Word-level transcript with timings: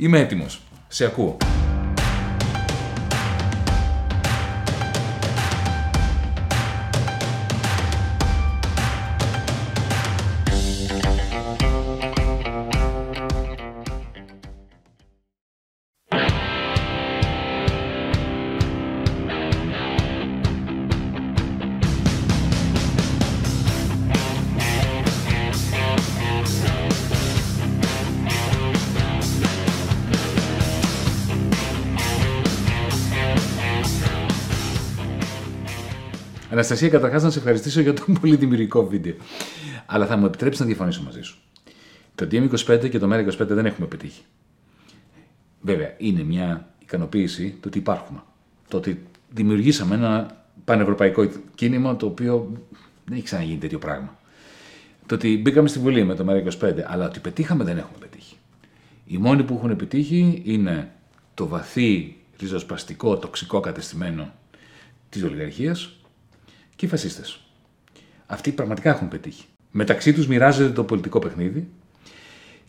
Είμαι 0.00 0.18
έτοιμος. 0.18 0.60
Σε 0.88 1.04
ακούω. 1.04 1.36
Αναστασία, 36.70 36.98
καταρχάς 36.98 37.22
να 37.22 37.30
σε 37.30 37.38
ευχαριστήσω 37.38 37.80
για 37.80 37.92
το 37.92 38.04
πολύ 38.20 38.36
δημιουργικό 38.36 38.86
βίντεο. 38.86 39.14
Αλλά 39.86 40.06
θα 40.06 40.16
μου 40.16 40.26
επιτρέψεις 40.26 40.60
να 40.60 40.66
διαφωνήσω 40.66 41.02
μαζί 41.02 41.22
σου. 41.22 41.38
Το 42.14 42.28
DM25 42.30 42.90
και 42.90 42.98
το 42.98 43.08
MERA25 43.12 43.46
δεν 43.46 43.66
έχουμε 43.66 43.86
πετύχει. 43.86 44.22
Βέβαια, 45.60 45.94
είναι 45.98 46.22
μια 46.22 46.74
ικανοποίηση 46.78 47.56
το 47.60 47.68
ότι 47.68 47.78
υπάρχουμε. 47.78 48.22
Το 48.68 48.76
ότι 48.76 49.02
δημιουργήσαμε 49.30 49.94
ένα 49.94 50.44
πανευρωπαϊκό 50.64 51.28
κίνημα 51.54 51.96
το 51.96 52.06
οποίο 52.06 52.52
δεν 53.04 53.16
έχει 53.16 53.24
ξαναγίνει 53.24 53.58
τέτοιο 53.58 53.78
πράγμα. 53.78 54.18
Το 55.06 55.14
ότι 55.14 55.38
μπήκαμε 55.38 55.68
στη 55.68 55.78
Βουλή 55.78 56.04
με 56.04 56.14
το 56.14 56.24
MERA25, 56.28 56.72
αλλά 56.86 57.06
ότι 57.06 57.20
πετύχαμε 57.20 57.64
δεν 57.64 57.78
έχουμε 57.78 57.98
πετύχει. 57.98 58.36
Οι 59.06 59.18
μόνοι 59.18 59.42
που 59.42 59.54
έχουν 59.54 59.70
επιτύχει 59.70 60.42
είναι 60.44 60.90
το 61.34 61.46
βαθύ, 61.46 62.16
ριζοσπαστικό, 62.40 63.16
τοξικό 63.16 63.60
κατεστημένο 63.60 64.32
της 65.08 65.22
ολιγαρχίας 65.22 65.97
και 66.78 66.86
οι 66.86 66.88
φασίστες. 66.88 67.40
Αυτοί 68.26 68.52
πραγματικά 68.52 68.90
έχουν 68.90 69.08
πετύχει. 69.08 69.44
Μεταξύ 69.70 70.12
τους 70.12 70.26
μοιράζεται 70.26 70.72
το 70.72 70.84
πολιτικό 70.84 71.18
παιχνίδι 71.18 71.68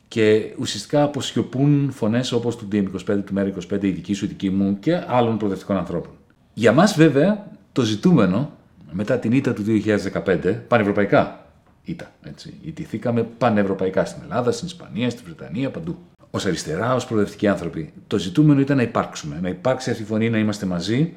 και 0.07 0.53
ουσιαστικά 0.59 1.03
αποσιωπούν 1.03 1.91
φωνές 1.91 2.31
όπως 2.31 2.55
του 2.55 2.67
DM25, 2.71 3.23
του 3.25 3.33
MERA25, 3.35 3.83
η 3.83 3.89
δική 3.89 4.13
σου, 4.13 4.25
η 4.25 4.27
δική 4.27 4.49
μου 4.49 4.79
και 4.79 5.03
άλλων 5.07 5.37
προοδευτικών 5.37 5.77
ανθρώπων. 5.77 6.11
Για 6.53 6.71
μας, 6.71 6.95
βέβαια, 6.95 7.47
το 7.71 7.81
ζητούμενο 7.81 8.51
μετά 8.91 9.19
την 9.19 9.31
ήττα 9.31 9.53
του 9.53 9.63
2015, 9.63 10.61
πανευρωπαϊκά 10.67 11.45
ήττα. 11.83 12.11
Έτσι. 12.23 12.53
Ιτηθήκαμε 12.61 13.23
πανευρωπαϊκά 13.23 14.05
στην 14.05 14.21
Ελλάδα, 14.23 14.51
στην 14.51 14.67
Ισπανία, 14.67 15.09
στην 15.09 15.25
Βρετανία, 15.25 15.69
παντού. 15.69 15.97
Ω 16.31 16.37
αριστερά, 16.45 16.95
ως 16.95 17.05
προοδευτικοί 17.05 17.47
άνθρωποι, 17.47 17.93
το 18.07 18.17
ζητούμενο 18.17 18.59
ήταν 18.59 18.77
να 18.77 18.83
υπάρξουμε. 18.83 19.39
Να 19.41 19.49
υπάρξει 19.49 19.89
αυτή 19.89 20.03
η 20.03 20.05
φωνή, 20.05 20.29
να 20.29 20.37
είμαστε 20.37 20.65
μαζί, 20.65 21.13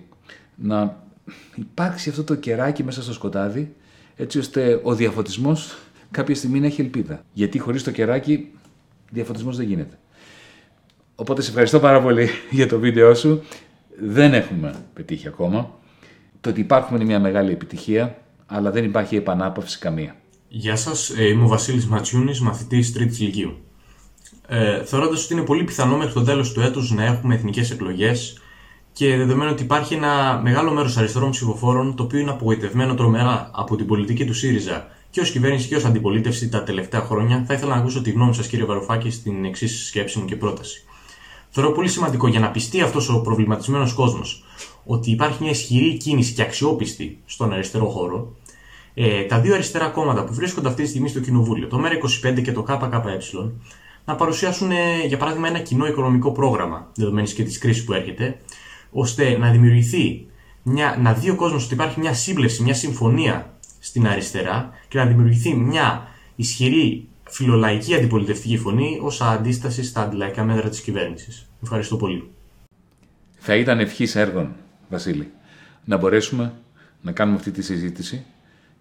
να 0.54 1.02
υπάρξει 1.54 2.08
αυτό 2.08 2.24
το 2.24 2.34
κεράκι 2.34 2.84
μέσα 2.84 3.02
στο 3.02 3.12
σκοτάδι, 3.12 3.74
έτσι 4.16 4.38
ώστε 4.38 4.80
ο 4.82 4.94
διαφωτισμός 4.94 5.78
κάποια 6.10 6.34
στιγμή 6.34 6.60
να 6.60 6.66
έχει 6.66 6.80
ελπίδα. 6.80 7.24
Γιατί 7.32 7.58
χωρίς 7.58 7.82
το 7.82 7.90
κεράκι 7.90 8.50
διαφωτισμός 9.10 9.56
δεν 9.56 9.66
γίνεται. 9.66 9.98
Οπότε 11.14 11.42
σε 11.42 11.48
ευχαριστώ 11.48 11.80
πάρα 11.80 12.02
πολύ 12.02 12.28
για 12.50 12.68
το 12.68 12.78
βίντεο 12.78 13.14
σου. 13.14 13.42
Δεν 14.00 14.34
έχουμε 14.34 14.74
πετύχει 14.94 15.28
ακόμα. 15.28 15.78
Το 16.40 16.50
ότι 16.50 16.60
υπάρχουμε 16.60 16.96
είναι 16.98 17.06
μια 17.06 17.20
μεγάλη 17.20 17.52
επιτυχία, 17.52 18.18
αλλά 18.46 18.70
δεν 18.70 18.84
υπάρχει 18.84 19.16
επανάπαυση 19.16 19.78
καμία. 19.78 20.16
Γεια 20.48 20.76
σας, 20.76 21.10
ε, 21.10 21.28
είμαι 21.28 21.44
ο 21.44 21.46
Βασίλης 21.46 21.86
Ματσιούνης, 21.86 22.40
μαθητής 22.40 22.92
Τρίτης 22.92 23.20
Λυκείου. 23.20 23.56
Ε, 24.48 24.84
Θεωρώντας 24.84 25.24
ότι 25.24 25.34
είναι 25.34 25.42
πολύ 25.42 25.64
πιθανό 25.64 25.96
μέχρι 25.96 26.12
το 26.12 26.22
τέλος 26.22 26.52
του 26.52 26.60
έτους 26.60 26.90
να 26.90 27.04
έχουμε 27.04 27.34
εθνικές 27.34 27.70
εκλογές, 27.70 28.41
και 28.92 29.16
δεδομένου 29.16 29.50
ότι 29.52 29.62
υπάρχει 29.62 29.94
ένα 29.94 30.40
μεγάλο 30.42 30.70
μέρος 30.72 30.96
αριστερών 30.96 31.30
ψηφοφόρων 31.30 31.94
το 31.94 32.02
οποίο 32.02 32.18
είναι 32.18 32.30
απογοητευμένο 32.30 32.94
τρομερά 32.94 33.50
από 33.52 33.76
την 33.76 33.86
πολιτική 33.86 34.24
του 34.24 34.34
ΣΥΡΙΖΑ 34.34 34.88
και 35.10 35.20
ως 35.20 35.30
κυβέρνηση 35.30 35.68
και 35.68 35.76
ως 35.76 35.84
αντιπολίτευση 35.84 36.48
τα 36.48 36.62
τελευταία 36.62 37.00
χρόνια, 37.00 37.44
θα 37.46 37.54
ήθελα 37.54 37.74
να 37.74 37.80
ακούσω 37.80 38.02
τη 38.02 38.10
γνώμη 38.10 38.34
σας, 38.34 38.46
κύριε 38.46 38.64
Βαρουφάκη, 38.64 39.10
στην 39.10 39.44
εξή 39.44 39.68
σκέψη 39.68 40.18
μου 40.18 40.24
και 40.24 40.36
πρόταση. 40.36 40.84
Θεωρώ 41.50 41.72
πολύ 41.72 41.88
σημαντικό 41.88 42.28
για 42.28 42.40
να 42.40 42.50
πιστεί 42.50 42.80
αυτός 42.80 43.08
ο 43.08 43.20
προβληματισμένος 43.20 43.92
κόσμος 43.92 44.44
ότι 44.84 45.10
υπάρχει 45.10 45.42
μια 45.42 45.50
ισχυρή 45.50 45.96
κίνηση 45.96 46.32
και 46.32 46.42
αξιόπιστη 46.42 47.18
στον 47.26 47.52
αριστερό 47.52 47.86
χώρο, 47.88 48.36
ε, 48.94 49.22
τα 49.22 49.40
δύο 49.40 49.54
αριστερά 49.54 49.88
κόμματα 49.88 50.24
που 50.24 50.34
βρίσκονται 50.34 50.68
αυτή 50.68 50.82
τη 50.82 50.88
στιγμή 50.88 51.08
στο 51.08 51.20
Κοινοβούλιο, 51.20 51.66
το 51.68 51.80
ΜΕΡΑ25 51.84 52.42
και 52.42 52.52
το 52.52 52.62
ΚΚΕ, 52.62 53.18
να 54.04 54.14
παρουσιάσουν, 54.14 54.70
ε, 54.70 55.06
για 55.06 55.16
παράδειγμα, 55.16 55.48
ένα 55.48 55.58
κοινό 55.58 55.86
οικονομικό 55.86 56.32
πρόγραμμα, 56.32 56.90
δεδομένης 56.94 57.32
και 57.32 57.42
της 57.42 57.58
κρίσης 57.58 57.84
που 57.84 57.92
έρχεται, 57.92 58.40
ώστε 58.92 59.38
να 59.38 59.50
δημιουργηθεί, 59.50 60.26
μια, 60.62 60.98
να 61.00 61.12
δει 61.12 61.30
ο 61.30 61.36
κόσμος 61.36 61.64
ότι 61.64 61.74
υπάρχει 61.74 62.00
μια 62.00 62.14
σύμπλευση, 62.14 62.62
μια 62.62 62.74
συμφωνία 62.74 63.54
στην 63.78 64.06
αριστερά 64.06 64.70
και 64.88 64.98
να 64.98 65.06
δημιουργηθεί 65.06 65.54
μια 65.54 66.08
ισχυρή 66.36 67.08
φιλολαϊκή 67.28 67.94
αντιπολιτευτική 67.94 68.58
φωνή 68.58 68.98
ως 69.02 69.20
αντίσταση 69.20 69.84
στα 69.84 70.02
αντιλαϊκά 70.02 70.44
μέτρα 70.44 70.68
της 70.68 70.80
κυβέρνησης. 70.80 71.46
Ευχαριστώ 71.62 71.96
πολύ. 71.96 72.30
Θα 73.38 73.56
ήταν 73.56 73.78
ευχής 73.78 74.14
έργων, 74.14 74.54
Βασίλη, 74.88 75.30
να 75.84 75.96
μπορέσουμε 75.96 76.52
να 77.00 77.12
κάνουμε 77.12 77.36
αυτή 77.36 77.50
τη 77.50 77.62
συζήτηση 77.62 78.24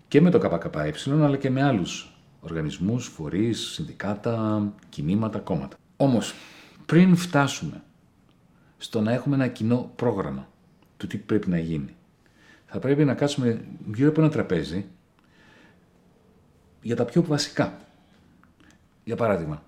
και 0.07 0.21
με 0.21 0.29
το 0.29 0.37
ΚΚΕ, 0.37 0.93
αλλά 1.07 1.37
και 1.37 1.49
με 1.49 1.63
άλλους 1.63 2.15
οργανισμούς, 2.39 3.07
φορείς, 3.07 3.59
συνδικάτα, 3.59 4.67
κινήματα, 4.89 5.39
κόμματα. 5.39 5.75
Όμως, 5.97 6.33
πριν 6.85 7.15
φτάσουμε 7.15 7.83
στο 8.81 9.01
να 9.01 9.11
έχουμε 9.11 9.35
ένα 9.35 9.47
κοινό 9.47 9.91
πρόγραμμα 9.95 10.47
του 10.97 11.07
τι 11.07 11.17
πρέπει 11.17 11.49
να 11.49 11.59
γίνει. 11.59 11.95
Θα 12.65 12.79
πρέπει 12.79 13.05
να 13.05 13.13
κάτσουμε 13.13 13.61
γύρω 13.93 14.09
από 14.09 14.21
ένα 14.21 14.29
τραπέζι 14.29 14.85
για 16.81 16.95
τα 16.95 17.05
πιο 17.05 17.23
βασικά. 17.23 17.77
Για 19.03 19.15
παράδειγμα, 19.15 19.63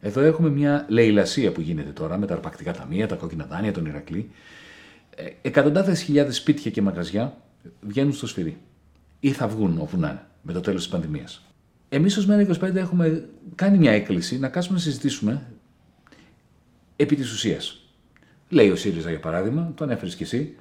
εδώ 0.00 0.20
έχουμε 0.20 0.50
μια 0.50 0.86
λαιλασία 0.88 1.52
που 1.52 1.60
γίνεται 1.60 1.90
τώρα 1.90 2.18
με 2.18 2.26
τα 2.26 2.34
αρπακτικά 2.34 2.72
ταμεία, 2.72 3.08
τα 3.08 3.14
κόκκινα 3.14 3.46
δάνεια, 3.46 3.72
τον 3.72 3.86
Ηρακλή. 3.86 4.30
Ε, 5.16 5.28
εκατοντάδες 5.42 6.02
χιλιάδες 6.02 6.36
σπίτια 6.36 6.70
και 6.70 6.82
μαγαζιά 6.82 7.36
βγαίνουν 7.80 8.12
στο 8.12 8.26
σφυρί. 8.26 8.56
Ή 9.20 9.32
θα 9.32 9.48
βγουν 9.48 9.78
όπου 9.80 9.96
να 9.96 10.08
είναι 10.08 10.26
με 10.42 10.52
το 10.52 10.60
τέλος 10.60 10.82
της 10.82 10.90
πανδημίας. 10.90 11.46
Εμείς 11.88 12.16
ως 12.16 12.26
ΜΕΡΑ25 12.28 12.74
έχουμε 12.74 13.28
κάνει 13.54 13.78
μια 13.78 13.92
έκκληση 13.92 14.38
να 14.38 14.48
κάτσουμε 14.48 14.76
να 14.76 14.82
συζητήσουμε 14.82 15.46
επί 16.96 17.16
της 17.16 17.32
ουσίας. 17.32 17.81
Λέει 18.52 18.70
ο 18.70 18.76
ΣΥΡΙΖΑ 18.76 19.10
για 19.10 19.20
παράδειγμα, 19.20 19.72
το 19.74 19.84
ανέφερε 19.84 20.10
και 20.10 20.22
εσύ, 20.22 20.54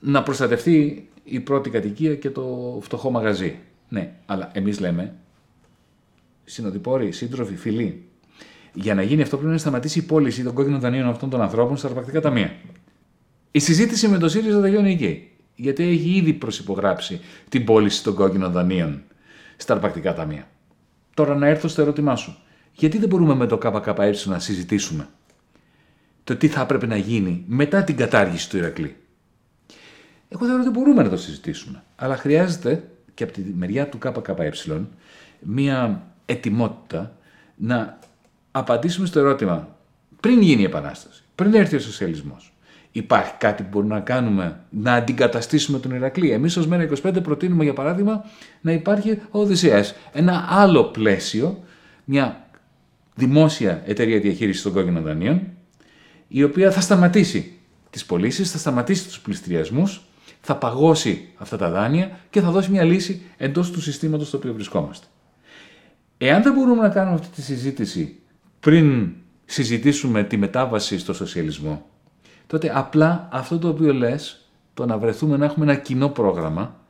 να 0.00 0.22
προστατευτεί 0.22 1.08
η 1.24 1.40
πρώτη 1.40 1.70
κατοικία 1.70 2.14
και 2.14 2.30
το 2.30 2.78
φτωχό 2.82 3.10
μαγαζί. 3.10 3.58
Ναι, 3.88 4.12
αλλά 4.26 4.50
εμείς 4.52 4.80
λέμε, 4.80 5.14
συνοδοιπόροι, 6.44 7.12
σύντροφοι, 7.12 7.56
φίλοι, 7.56 8.04
για 8.72 8.94
να 8.94 9.02
γίνει 9.02 9.22
αυτό 9.22 9.36
πρέπει 9.36 9.52
να 9.52 9.58
σταματήσει 9.58 9.98
η 9.98 10.02
πώληση 10.02 10.42
των 10.42 10.54
κόκκινων 10.54 10.80
δανείων 10.80 11.08
αυτών 11.08 11.30
των 11.30 11.40
ανθρώπων 11.40 11.76
στα 11.76 11.88
αρπακτικά 11.88 12.20
ταμεία. 12.20 12.52
Η 13.50 13.58
συζήτηση 13.58 14.08
με 14.08 14.18
τον 14.18 14.28
ΣΥΡΙΖΑ 14.28 14.60
τελειώνει 14.60 14.92
εκεί. 14.92 15.30
Γιατί 15.54 15.82
έχει 15.82 16.10
ήδη 16.10 16.32
προσυπογράψει 16.32 17.20
την 17.48 17.64
πώληση 17.64 18.02
των 18.02 18.14
κόκκινων 18.14 18.52
δανείων 18.52 19.02
στα 19.56 19.74
αρπακτικά 19.74 20.14
ταμεία. 20.14 20.48
Τώρα 21.14 21.34
να 21.34 21.46
έρθω 21.46 21.68
στο 21.68 21.82
ερώτημά 21.82 22.16
σου. 22.16 22.36
Γιατί 22.72 22.98
δεν 22.98 23.08
μπορούμε 23.08 23.34
με 23.34 23.46
το 23.46 23.58
ΚΚΕ 23.58 24.12
να 24.24 24.38
συζητήσουμε; 24.38 25.08
Το 26.24 26.36
τι 26.36 26.48
θα 26.48 26.60
έπρεπε 26.60 26.86
να 26.86 26.96
γίνει 26.96 27.44
μετά 27.46 27.84
την 27.84 27.96
κατάργηση 27.96 28.50
του 28.50 28.56
Ηρακλή. 28.56 28.96
Εγώ 30.28 30.46
θεωρώ 30.46 30.62
ότι 30.62 30.70
μπορούμε 30.70 31.02
να 31.02 31.08
το 31.08 31.16
συζητήσουμε. 31.16 31.82
Αλλά 31.96 32.16
χρειάζεται 32.16 32.88
και 33.14 33.24
από 33.24 33.32
τη 33.32 33.40
μεριά 33.40 33.88
του 33.88 33.98
ΚΚΕ 33.98 34.52
μία 35.40 36.02
ετοιμότητα 36.26 37.16
να 37.56 37.98
απαντήσουμε 38.50 39.06
στο 39.06 39.18
ερώτημα 39.18 39.76
πριν 40.20 40.40
γίνει 40.40 40.62
η 40.62 40.64
Επανάσταση, 40.64 41.22
πριν 41.34 41.54
έρθει 41.54 41.76
ο 41.76 41.80
σοσιαλισμός. 41.80 42.52
Υπάρχει 42.92 43.32
κάτι 43.38 43.62
που 43.62 43.68
μπορούμε 43.72 43.94
να 43.94 44.00
κάνουμε 44.00 44.60
να 44.70 44.92
αντικαταστήσουμε 44.92 45.78
τον 45.78 45.90
Ηρακλή; 45.90 46.30
Εμείς 46.30 46.56
ως 46.56 46.68
ΜΕΡΑ25 46.68 47.22
προτείνουμε, 47.22 47.64
για 47.64 47.72
παράδειγμα, 47.72 48.24
να 48.60 48.72
υπάρχει 48.72 49.10
ο 49.10 49.40
Οδυσσέας. 49.40 49.94
Ένα 50.12 50.46
άλλο 50.48 50.84
πλαίσιο, 50.84 51.64
μια 52.04 52.46
δημόσια 53.14 53.82
εταιρεία 53.86 54.20
διαχείρισης 54.20 54.62
των 54.62 54.72
κόκκινων 54.72 55.02
δανείων, 55.02 55.42
η 56.28 56.42
οποία 56.42 56.70
θα 56.70 56.80
σταματήσει 56.80 57.58
τις 57.90 58.04
πωλήσεις, 58.04 58.50
θα 58.50 58.58
σταματήσει 58.58 59.06
τους 59.06 59.20
πληστηριασμούς, 59.20 60.02
θα 60.40 60.56
παγώσει 60.56 61.28
αυτά 61.36 61.56
τα 61.56 61.70
δάνεια 61.70 62.18
και 62.30 62.40
θα 62.40 62.50
δώσει 62.50 62.70
μια 62.70 62.84
λύση 62.84 63.22
εντός 63.36 63.70
του 63.70 63.80
συστήματος 63.80 64.26
στο 64.26 64.36
οποίο 64.36 64.52
βρισκόμαστε. 64.52 65.06
Εάν 66.18 66.42
δεν 66.42 66.52
μπορούμε 66.52 66.82
να 66.82 66.88
κάνουμε 66.88 67.14
αυτή 67.14 67.28
τη 67.28 67.42
συζήτηση 67.42 68.18
πριν 68.60 69.12
συζητήσουμε 69.44 70.24
τη 70.24 70.36
μετάβαση 70.36 70.98
στο 70.98 71.12
σοσιαλισμό, 71.12 71.86
τότε 72.46 72.72
απλά 72.74 73.28
αυτό 73.32 73.58
το 73.58 73.68
οποίο 73.68 73.94
λες, 73.94 74.48
το 74.74 74.86
να 74.86 74.98
βρεθούμε 74.98 75.36
να 75.36 75.44
έχουμε 75.44 75.64
ένα 75.64 75.80
κοινό 75.80 76.08
πρόγραμμα, 76.08 76.80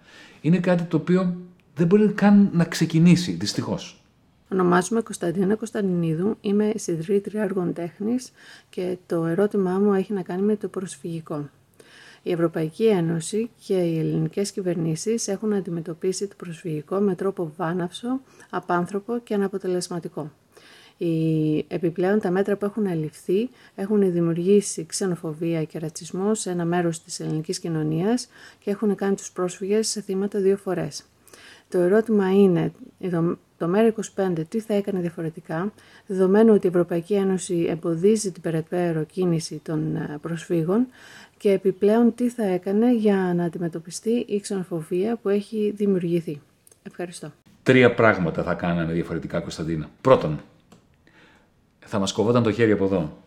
είναι 0.40 0.58
κάτι 0.58 0.82
το 0.82 0.96
οποίο 0.96 1.36
δεν 1.74 1.86
μπορεί 1.86 2.12
καν 2.12 2.50
να 2.52 2.64
ξεκινήσει, 2.64 3.32
δυστυχώς. 3.32 4.03
Ονομάζομαι 4.54 5.00
Κωνσταντίνα 5.00 5.54
Κωνσταντινίδου, 5.54 6.36
είμαι 6.40 6.72
συντρίτρια 6.76 7.42
έργων 7.42 7.72
τέχνης 7.72 8.32
και 8.70 8.96
το 9.06 9.24
ερώτημά 9.24 9.78
μου 9.78 9.94
έχει 9.94 10.12
να 10.12 10.22
κάνει 10.22 10.42
με 10.42 10.56
το 10.56 10.68
προσφυγικό. 10.68 11.48
Η 12.22 12.32
Ευρωπαϊκή 12.32 12.86
Ένωση 12.86 13.50
και 13.66 13.74
οι 13.74 13.98
ελληνικές 13.98 14.52
κυβερνήσεις 14.52 15.28
έχουν 15.28 15.52
αντιμετωπίσει 15.52 16.26
το 16.26 16.34
προσφυγικό 16.36 16.96
με 16.96 17.14
τρόπο 17.14 17.52
βάναυσο, 17.56 18.20
απάνθρωπο 18.50 19.18
και 19.18 19.34
αναποτελεσματικό. 19.34 20.32
Οι 20.96 21.58
επιπλέον 21.68 22.20
τα 22.20 22.30
μέτρα 22.30 22.56
που 22.56 22.64
έχουν 22.64 22.86
αληφθεί 22.86 23.50
έχουν 23.74 24.12
δημιουργήσει 24.12 24.86
ξενοφοβία 24.86 25.64
και 25.64 25.78
ρατσισμό 25.78 26.34
σε 26.34 26.50
ένα 26.50 26.64
μέρος 26.64 27.02
της 27.02 27.20
ελληνικής 27.20 27.58
κοινωνίας 27.58 28.28
και 28.58 28.70
έχουν 28.70 28.94
κάνει 28.94 29.14
τους 29.14 29.32
πρόσφυγες 29.32 29.88
σε 29.88 30.00
θύματα 30.00 30.38
δύο 30.38 30.56
φορές. 30.56 31.04
Το 31.68 31.78
ερώτημα 31.78 32.32
είναι, 32.32 32.72
το 33.58 33.70
ΜΕΡΑ25 33.74 34.42
τι 34.48 34.60
θα 34.60 34.74
έκανε 34.74 35.00
διαφορετικά, 35.00 35.72
δεδομένου 36.06 36.54
ότι 36.54 36.66
η 36.66 36.68
Ευρωπαϊκή 36.68 37.14
Ένωση 37.14 37.66
εμποδίζει 37.68 38.32
την 38.32 38.42
περαιτέρω 38.42 39.04
κίνηση 39.04 39.60
των 39.64 39.96
ε, 39.96 40.18
προσφύγων 40.20 40.86
και 41.36 41.50
επιπλέον 41.50 42.14
τι 42.14 42.28
θα 42.28 42.44
έκανε 42.44 42.94
για 42.94 43.32
να 43.36 43.44
αντιμετωπιστεί 43.44 44.10
η 44.10 44.40
ξενοφοβία 44.40 45.16
που 45.16 45.28
έχει 45.28 45.72
δημιουργηθεί. 45.76 46.40
Ευχαριστώ. 46.82 47.32
Τρία 47.62 47.94
πράγματα 47.94 48.42
θα 48.42 48.54
κάναμε 48.54 48.92
διαφορετικά, 48.92 49.40
Κωνσταντίνα. 49.40 49.88
Πρώτον, 50.00 50.40
θα 51.78 51.98
μας 51.98 52.12
κοβόταν 52.12 52.42
το 52.42 52.52
χέρι 52.52 52.72
από 52.72 52.84
εδώ, 52.84 53.18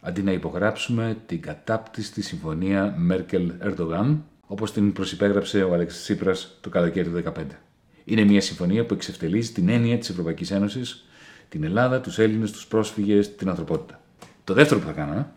αντί 0.00 0.22
να 0.22 0.32
υπογράψουμε 0.32 1.16
την 1.26 1.40
κατάπτυστη 1.40 2.22
συμφωνία 2.22 2.94
Μέρκελ-Ερντογάν, 2.98 4.16
όπως 4.46 4.72
την 4.72 4.92
προσυπέγραψε 4.92 5.62
ο 5.62 5.72
Αλέξης 5.72 6.02
Τσίπρας 6.02 6.58
το 6.60 6.68
καλοκαίρι 6.68 7.08
του 7.08 7.22
2015. 7.24 7.69
Είναι 8.10 8.24
μια 8.24 8.40
συμφωνία 8.40 8.86
που 8.86 8.94
εξευτελίζει 8.94 9.52
την 9.52 9.68
έννοια 9.68 9.98
της 9.98 10.08
Ευρωπαϊκής 10.08 10.50
Ένωσης, 10.50 11.04
την 11.48 11.64
Ελλάδα, 11.64 12.00
τους 12.00 12.18
Έλληνες, 12.18 12.50
τους 12.50 12.66
πρόσφυγες, 12.66 13.34
την 13.36 13.48
ανθρωπότητα. 13.48 14.00
Το 14.44 14.54
δεύτερο 14.54 14.80
που 14.80 14.86
θα 14.86 14.92
κάναμε 14.92 15.30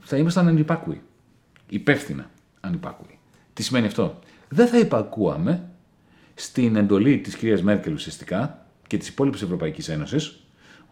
θα 0.00 0.16
ήμασταν 0.16 0.48
ανυπάκουοι. 0.48 1.02
Υπεύθυνα 1.68 2.30
ανυπάκουοι. 2.60 3.18
Τι 3.52 3.62
σημαίνει 3.62 3.86
αυτό; 3.86 4.18
Δεν 4.48 4.66
θα 4.66 4.78
υπακούαμε 4.78 5.70
στην 6.34 6.76
εντολή 6.76 7.18
της 7.18 7.36
κυρίας 7.36 7.62
Μέρκελ 7.62 7.92
ουσιαστικά 7.92 8.66
και 8.86 8.96
της 8.96 9.08
υπόλοιπης 9.08 9.42
Ευρωπαϊκής 9.42 9.88
Ένωσης 9.88 10.40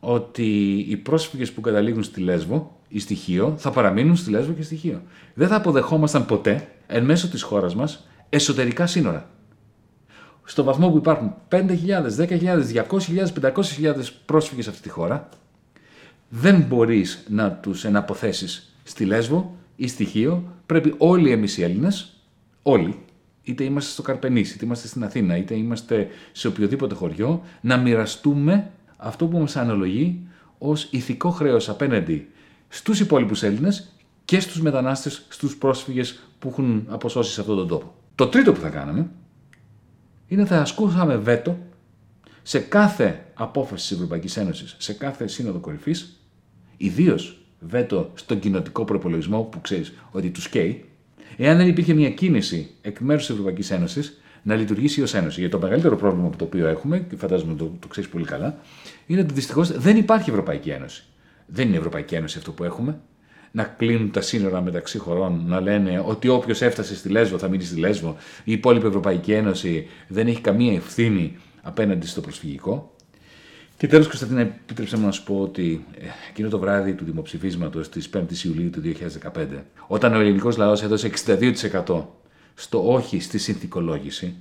ότι 0.00 0.76
οι 0.88 0.96
πρόσφυγες 0.96 1.52
που 1.52 1.60
καταλήγουν 1.60 2.02
στη 2.02 2.20
Λέσβο 2.20 2.80
ή 2.88 3.00
στοιχείο 3.00 3.54
θα 3.58 3.70
παραμείνουν 3.70 4.16
στη 4.16 4.30
Λέσβο 4.30 4.52
και 4.52 4.62
στοιχείο. 4.62 5.02
Δεν 5.34 5.48
θα 5.48 5.56
αποδεχόμασταν 5.56 6.26
ποτέ 6.26 6.68
εν 6.86 7.04
μέσω 7.04 7.28
της 7.28 7.42
χώρας 7.42 7.74
μας 7.74 8.08
εσωτερικά 8.28 8.86
σύνορα 8.86 9.32
στο 10.44 10.64
βαθμό 10.64 10.90
που 10.90 10.96
υπάρχουν 10.96 11.34
5.000, 11.48 11.66
10.000, 12.18 12.62
200.000, 12.88 13.52
500.000 13.52 13.94
πρόσφυγες 14.26 14.64
σε 14.64 14.70
αυτή 14.70 14.82
τη 14.82 14.88
χώρα, 14.88 15.28
δεν 16.28 16.60
μπορείς 16.60 17.24
να 17.28 17.52
τους 17.52 17.84
εναποθέσεις 17.84 18.74
στη 18.82 19.04
Λέσβο 19.04 19.56
ή 19.76 19.88
στη 19.88 20.04
Χίο. 20.04 20.44
Πρέπει 20.66 20.94
όλοι 20.98 21.30
εμείς 21.30 21.56
οι 21.58 21.62
Έλληνες, 21.62 22.12
όλοι, 22.62 22.98
είτε 23.42 23.64
είμαστε 23.64 23.90
στο 23.90 24.02
Καρπενήσι, 24.02 24.54
είτε 24.54 24.64
είμαστε 24.64 24.86
στην 24.88 25.04
Αθήνα, 25.04 25.36
είτε 25.36 25.54
είμαστε 25.54 26.08
σε 26.32 26.48
οποιοδήποτε 26.48 26.94
χωριό, 26.94 27.42
να 27.60 27.76
μοιραστούμε 27.76 28.70
αυτό 28.96 29.26
που 29.26 29.38
μας 29.38 29.56
αναλογεί 29.56 30.26
ως 30.58 30.88
ηθικό 30.90 31.30
χρέος 31.30 31.68
απέναντι 31.68 32.28
στους 32.68 33.00
υπόλοιπους 33.00 33.42
Έλληνες 33.42 33.92
και 34.24 34.40
στους 34.40 34.60
μετανάστες, 34.60 35.26
στους 35.28 35.56
πρόσφυγες 35.56 36.20
που 36.38 36.48
έχουν 36.48 36.86
αποσώσει 36.88 37.32
σε 37.32 37.40
αυτόν 37.40 37.56
τον 37.56 37.68
τόπο. 37.68 37.94
Το 38.14 38.26
τρίτο 38.26 38.52
που 38.52 38.60
θα 38.60 38.68
κάναμε 38.68 39.10
είναι 40.34 40.44
θα 40.44 40.60
ασκούσαμε 40.60 41.16
βέτο 41.16 41.58
σε 42.42 42.58
κάθε 42.58 43.24
απόφαση 43.34 43.88
της 43.88 43.96
Ευρωπαϊκής 43.96 44.36
Ένωσης, 44.36 44.76
σε 44.78 44.92
κάθε 44.92 45.26
σύνοδο 45.26 45.58
κορυφής, 45.58 46.20
ιδίως 46.76 47.38
βέτο 47.60 48.10
στον 48.14 48.38
κοινοτικό 48.38 48.84
προπολογισμό 48.84 49.42
που 49.42 49.60
ξέρεις 49.60 49.92
ότι 50.10 50.30
τους 50.30 50.48
καίει, 50.48 50.84
εάν 51.36 51.56
δεν 51.56 51.68
υπήρχε 51.68 51.94
μια 51.94 52.10
κίνηση 52.10 52.70
εκ 52.80 52.98
μέρους 52.98 53.22
της 53.22 53.30
Ευρωπαϊκής 53.30 53.70
Ένωσης 53.70 54.20
να 54.42 54.54
λειτουργήσει 54.54 55.02
ως 55.02 55.14
Ένωση. 55.14 55.40
Γιατί 55.40 55.54
το 55.54 55.60
μεγαλύτερο 55.60 55.96
πρόβλημα 55.96 56.28
που 56.28 56.36
το 56.36 56.44
οποίο 56.44 56.66
έχουμε, 56.66 56.98
και 56.98 57.16
φαντάζομαι 57.16 57.54
το, 57.54 57.72
το 57.80 57.88
ξέρεις 57.88 58.10
πολύ 58.10 58.24
καλά, 58.24 58.58
είναι 59.06 59.20
ότι 59.20 59.34
δυστυχώς 59.34 59.78
δεν 59.78 59.96
υπάρχει 59.96 60.30
Ευρωπαϊκή 60.30 60.70
Ένωση. 60.70 61.04
Δεν 61.46 61.68
είναι 61.68 61.76
Ευρωπαϊκή 61.76 62.14
Ένωση 62.14 62.38
αυτό 62.38 62.52
που 62.52 62.64
έχουμε 62.64 63.00
να 63.54 63.64
κλείνουν 63.64 64.10
τα 64.10 64.20
σύνορα 64.20 64.60
μεταξύ 64.60 64.98
χωρών, 64.98 65.42
να 65.46 65.60
λένε 65.60 66.02
ότι 66.06 66.28
όποιος 66.28 66.62
έφτασε 66.62 66.94
στη 66.96 67.08
Λέσβο 67.08 67.38
θα 67.38 67.48
μείνει 67.48 67.62
στη 67.62 67.78
Λέσβο, 67.78 68.16
η 68.44 68.52
υπόλοιπη 68.52 68.86
Ευρωπαϊκή 68.86 69.32
Ένωση 69.32 69.86
δεν 70.08 70.26
έχει 70.26 70.40
καμία 70.40 70.72
ευθύνη 70.72 71.36
απέναντι 71.62 72.06
στο 72.06 72.20
προσφυγικό. 72.20 72.94
Και 73.76 73.86
τέλος, 73.86 74.06
Κωνσταντίνα, 74.06 74.40
επίτρεψε 74.40 74.96
μου 74.96 75.06
να 75.06 75.12
σου 75.12 75.24
πω 75.24 75.40
ότι 75.40 75.84
ε, 75.98 76.06
εκείνο 76.30 76.48
το 76.48 76.58
βράδυ 76.58 76.94
του 76.94 77.04
δημοψηφίσματος 77.04 77.88
της 77.88 78.10
5η 78.14 78.44
Ιουλίου 78.44 78.70
του 78.70 78.82
2015, 79.34 79.46
όταν 79.86 80.14
ο 80.14 80.20
ελληνικός 80.20 80.56
λαός 80.56 80.82
έδωσε 80.82 81.10
62% 81.84 82.04
στο 82.54 82.92
όχι 82.92 83.20
στη 83.20 83.38
συνθηκολόγηση, 83.38 84.34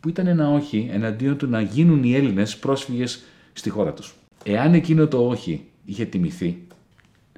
που 0.00 0.08
ήταν 0.08 0.26
ένα 0.26 0.50
όχι 0.50 0.88
εναντίον 0.92 1.36
του 1.36 1.46
να 1.46 1.60
γίνουν 1.60 2.04
οι 2.04 2.14
Έλληνες 2.14 2.56
πρόσφυγες 2.56 3.22
στη 3.52 3.70
χώρα 3.70 3.92
τους. 3.92 4.14
Εάν 4.44 4.74
εκείνο 4.74 5.06
το 5.06 5.28
όχι 5.28 5.64
είχε 5.84 6.04
τιμηθεί, 6.04 6.66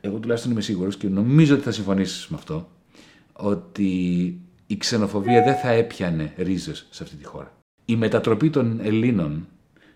εγώ 0.04 0.19
τουλάχιστον 0.19 0.52
είμαι 0.52 0.60
σίγουρος 0.60 0.96
και 0.96 1.08
νομίζω 1.08 1.54
ότι 1.54 1.62
θα 1.62 1.70
συμφωνήσεις 1.70 2.28
με 2.28 2.37
αυτό, 2.37 2.69
ότι 3.32 3.90
η 4.66 4.76
ξενοφοβία 4.76 5.43
δεν 5.43 5.54
θα 5.54 5.70
έπιανε 5.70 6.32
ρίζες 6.37 6.87
σε 6.90 7.02
αυτή 7.02 7.16
τη 7.16 7.25
χώρα. 7.25 7.52
Η 7.84 7.96
μετατροπή 7.96 8.50
των 8.50 8.81
Ελλήνων 8.82 9.46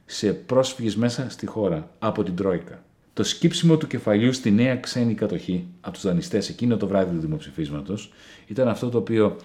σε 0.05 0.33
πρόσφυγες 0.33 0.97
μέσα 0.97 1.31
στη 1.31 1.47
χώρα 1.47 1.91
από 1.99 2.23
την 2.23 2.37
Τρόικα, 2.37 2.85
το 3.13 3.23
σκύψιμο 3.23 3.77
του 3.77 3.87
κεφαλιού 3.87 4.33
στη 4.33 4.51
νέα 4.51 4.77
ξένη 4.77 5.15
κατοχή 5.15 5.67
από 5.81 5.93
τους 5.93 6.03
δανειστές 6.03 6.49
εκείνο 6.49 6.77
το 6.77 6.87
βράδυ 6.87 7.15
του 7.15 7.21
δημοψηφίσματος 7.21 8.13
ήταν 8.47 8.69
αυτό 8.69 8.89
το 8.89 8.99
οποίο 8.99 9.37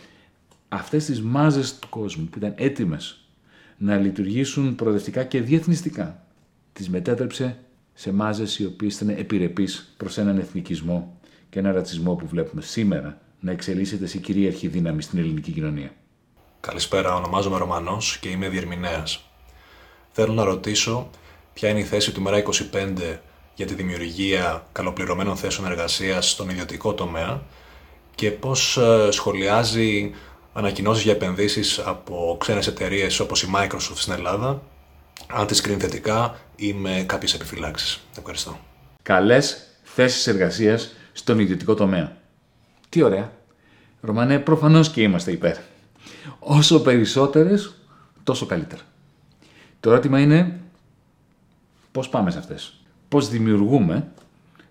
αυτές 0.69 1.05
τις 1.05 1.21
μάζες 1.21 1.79
του 1.79 1.89
κόσμου 1.89 2.25
που 2.25 2.37
ήταν 2.37 2.53
έτοιμες 2.57 3.25
να 3.77 3.97
λειτουργήσουν 3.97 4.75
προοδευτικά 4.75 5.23
και 5.23 5.41
διεθνιστικά 5.41 6.25
τις 6.73 6.89
μετέτρεψε 6.89 7.57
σε 7.93 8.11
μάζες 8.13 8.59
οι 8.59 8.65
οποίες 8.65 8.95
ήταν 8.95 9.09
επιρρεπείς 9.09 9.93
προς 9.97 10.17
έναν 10.17 10.37
εθνικισμό 10.37 11.19
και 11.49 11.59
έναν 11.59 11.73
ρατσισμό 11.73 12.15
που 12.15 12.27
βλέπουμε 12.27 12.61
σήμερα 12.61 13.21
να 13.39 13.51
εξελίσσεται 13.51 14.07
σε 14.07 14.17
κυρίαρχη 14.17 14.67
δύναμη 14.67 15.01
στην 15.01 15.19
ελληνική 15.19 15.51
κοινωνία. 15.51 15.91
Καλησπέρα, 16.59 17.15
ονομάζομαι 17.15 17.57
Ρωμανός 17.57 18.17
και 18.17 18.29
είμαι 18.29 18.49
διερμηνέας. 18.49 19.29
Θέλω 20.11 20.33
να 20.33 20.43
ρωτήσω 20.43 21.09
ποια 21.53 21.69
είναι 21.69 21.79
η 21.79 21.83
θέση 21.83 22.11
του 22.11 22.21
ΜΕΡΑ 22.21 22.43
25 22.73 23.17
για 23.55 23.65
τη 23.65 23.73
δημιουργία 23.73 24.67
καλοπληρωμένων 24.71 25.35
θέσεων 25.35 25.67
εργασίας 25.67 26.29
στον 26.29 26.49
ιδιωτικό 26.49 26.93
τομέα 26.93 27.41
και 28.15 28.31
πώς 28.31 28.77
ε, 28.77 29.07
σχολιάζει 29.11 30.11
ανακοινώσεις 30.53 31.03
για 31.03 31.11
επενδύσεις 31.11 31.79
από 31.79 32.37
ξένες 32.39 32.67
εταιρείες 32.67 33.19
όπως 33.19 33.43
η 33.43 33.51
Microsoft 33.55 33.95
στην 33.95 34.13
Ελλάδα 34.13 34.61
αν 35.27 35.47
τις 35.47 35.61
κρίνει 35.61 35.79
θετικά 35.79 36.39
ή 36.55 36.73
με 36.73 37.03
κάποιες 37.07 37.33
επιφυλάξεις. 37.33 37.99
Ευχαριστώ. 38.17 38.59
Καλές 39.01 39.67
θέσεις 39.83 40.27
εργασίας 40.27 40.95
στον 41.11 41.39
ιδιωτικό 41.39 41.73
τομέα. 41.73 42.17
Τι 42.89 43.01
ωραία. 43.01 43.31
Ρωμανέ, 44.01 44.39
προφανώς 44.39 44.89
και 44.89 45.01
είμαστε 45.01 45.31
υπέρ. 45.31 45.57
Όσο 46.39 46.81
περισσότερες, 46.81 47.75
τόσο 48.23 48.45
καλύτερα. 48.45 48.81
Το 49.79 49.91
ερώτημα 49.91 50.19
είναι 50.19 50.59
πώς 51.91 52.09
πάμε 52.09 52.31
σε 52.31 52.37
αυτές; 52.37 52.73
Πώς 53.07 53.29
δημιουργούμε 53.29 54.11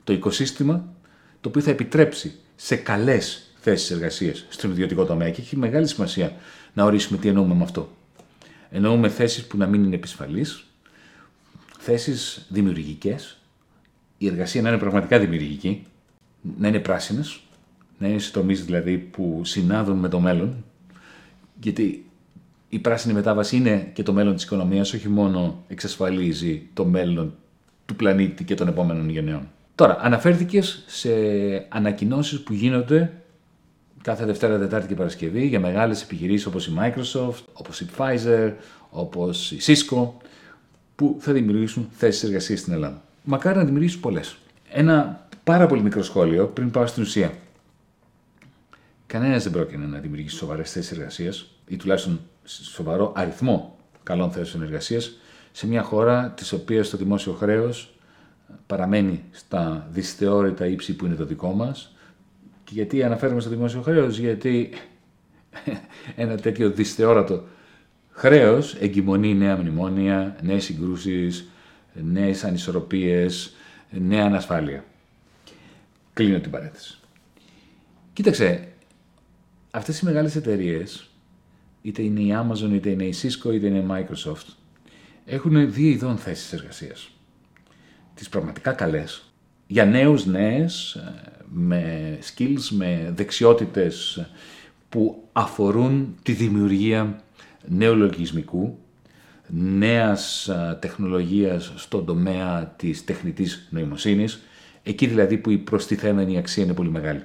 το 0.05 0.13
οικοσύστημα 0.13 0.85
το 1.41 1.49
οποίο 1.49 1.61
θα 1.61 1.71
επιτρέψει 1.71 2.39
σε 2.57 2.77
καλές 2.77 3.53
θέσεις 3.61 3.91
εργασίας 3.91 4.47
στον 4.49 4.71
ιδιωτικό 4.71 5.05
τομέα; 5.05 5.31
Και 5.31 5.41
έχει 5.41 5.57
μεγάλη 5.57 5.89
σημασία 5.89 6.33
να 6.73 6.85
ορίσουμε 6.85 7.19
τι 7.19 7.29
εννοούμε 7.29 7.55
με 7.55 7.63
αυτό. 7.63 7.91
Εννοούμε 8.71 9.09
θέσεις 9.09 9.47
που 9.47 9.57
να 9.57 9.67
μην 9.67 9.85
είναι 9.85 9.95
επισφαλείς, 9.95 10.65
θέσεις 11.79 12.47
δημιουργικές, 12.49 13.39
η 14.19 14.27
εργασία 14.27 14.63
να 14.63 14.69
είναι 14.69 14.79
πραγματικά 14.79 15.19
δημιουργική, 15.19 15.87
να 16.59 16.69
είναι 16.69 16.79
πράσινες, 16.79 17.41
να 17.99 18.09
είναι 18.09 18.19
σε 18.19 18.33
τομείς 18.33 18.65
δηλαδή 18.65 18.99
που 18.99 19.41
συνάδουν 19.45 19.99
με 19.99 20.09
το 20.09 20.21
μέλλον, 20.21 20.65
γιατί 21.61 22.05
η 22.69 22.79
πράσινη 22.79 23.15
μετάβαση 23.15 23.57
είναι 23.57 23.91
και 23.93 24.03
το 24.03 24.13
μέλλον 24.13 24.35
της 24.35 24.45
οικονομίας, 24.45 24.93
όχι 24.93 25.09
μόνο 25.09 25.65
εξασφαλίζει 25.69 26.69
το 26.75 26.85
μέλλον 26.85 27.35
του 27.87 27.97
πλανήτη 27.97 28.45
και 28.45 28.55
των 28.55 28.69
επόμενων 28.69 29.09
γενναιών. 29.09 29.49
Τώρα, 29.75 29.99
αναφέρθηκες 30.01 30.85
σε 30.87 31.11
ανακοινώσεις 31.69 32.41
που 32.41 32.53
γίνονται 32.53 33.20
κάθε 34.03 34.25
Δευτέρα, 34.25 34.59
Τετάρτη 34.59 34.89
και 34.89 34.95
Παρασκευή 34.95 35.47
για 35.47 35.61
μεγάλες 35.61 36.03
επιχειρήσεις 36.03 36.47
όπως 36.47 36.67
η 36.67 36.73
Microsoft, 36.79 37.43
όπως 37.53 37.81
η 37.81 37.89
Pfizer, 37.97 38.53
όπως 38.91 39.53
η 39.53 39.59
Cisco, 39.61 40.09
που 40.95 41.17
θα 41.21 41.33
δημιουργήσουν 41.33 41.89
θέσεις 41.93 42.23
εργασίας 42.23 42.61
στην 42.61 42.73
Ελλάδα. 42.73 43.03
Μακάρι 43.23 43.59
να 43.59 43.65
δημιουργήσουν 43.65 44.01
πολλές. 44.01 44.37
Ένα 44.71 45.27
πάρα 45.45 45.67
πολύ 45.67 45.83
μικρό 45.83 46.03
σχόλιο 46.03 46.47
πριν 46.47 46.71
πάω 46.71 46.87
στην 46.87 47.03
ουσία. 47.03 47.33
Κανένας 49.07 49.43
δεν 49.43 49.53
πρόκειται 49.53 49.87
να 49.87 49.99
δημιουργήσει 49.99 50.37
σοβαρές 50.37 50.73
θέσεις 50.73 50.93
εργασίας 50.93 51.47
ή 51.67 51.77
τουλάχιστον 51.77 52.21
σοβαρό 52.45 53.13
αριθμό 53.17 53.77
καλών 54.03 54.31
θέσεων 54.31 54.63
εργασίας 54.63 55.13
σε 55.53 55.67
μια 55.67 55.83
χώρα 55.83 56.31
της 56.31 56.53
οποίας 56.53 56.91
το 56.91 56.97
δημόσιο 56.97 57.33
χρέος 57.33 57.95
παραμένει 58.67 59.25
στα 59.31 59.89
δυσθεώρητα 59.91 60.67
ύψη 60.67 60.97
που 60.97 61.07
είναι 61.07 61.15
το 61.15 61.25
δικό 61.25 61.53
μας. 61.53 61.95
Και 62.71 62.77
γιατί 62.77 63.03
αναφέρουμε 63.03 63.41
στο 63.41 63.51
δημόσιο 63.51 63.83
χρέος, 63.83 64.19
γιατί 64.19 64.71
ένα 66.17 66.37
τέτοιο 66.37 66.71
δυσθεώρατο 66.71 67.45
χρέος 68.11 68.75
εγκυμονεί 68.75 69.35
νέα 69.35 69.57
μνημόνια, 69.57 70.37
νέες 70.43 70.65
συγκρούσεις, 70.65 71.49
νέες 71.93 72.45
ανισορροπίες, 72.45 73.55
νέα 73.91 74.25
ανασφάλεια. 74.25 74.85
Κλείνω 76.13 76.39
την 76.39 76.51
παρένθεση. 76.51 76.99
Κοίταξε, 78.13 78.69
αυτές 79.71 80.01
οι 80.01 80.05
μεγάλες 80.05 80.37
εταιρείες, 80.37 81.11
είτε 81.83 82.03
είναι 82.03 82.21
η 82.21 82.35
Amazon, 82.35 82.71
είτε 82.73 82.91
είναι 82.91 83.05
η 83.05 83.15
Cisco, 83.23 83.55
είτε 83.55 83.67
είναι 83.67 83.79
η 83.79 83.87
Microsoft, 83.91 84.47
έχουν 85.25 85.73
δύο 85.73 85.89
ειδών 85.89 86.19
θέσεις 86.19 86.53
εργασίας. 86.53 87.11
Τις 88.15 88.29
πραγματικά 88.29 88.73
καλές, 88.73 89.30
για 89.71 89.85
νέους 89.85 90.27
νέες, 90.27 90.95
ε, 90.95 91.15
με 91.49 92.19
skills, 92.23 92.69
με 92.71 93.13
δεξιότητες 93.17 94.27
που 94.89 95.29
αφορούν 95.33 96.17
τη 96.23 96.33
δημιουργία 96.33 97.23
νέου 97.69 97.97
λογισμικού, 97.97 98.79
νέας 99.49 100.49
ε, 100.49 100.79
τεχνολογίας 100.81 101.73
στον 101.77 102.05
τομέα 102.05 102.75
της 102.77 103.05
τεχνητής 103.05 103.69
νοημοσύνης, 103.71 104.41
εκεί 104.83 105.07
δηλαδή 105.07 105.37
που 105.37 105.51
η 105.51 105.59
προστιθέμενη 105.59 106.39
αξία 106.39 106.65
είναι 106.65 106.75
πολύ 106.75 106.91
μεγάλη. 106.91 107.23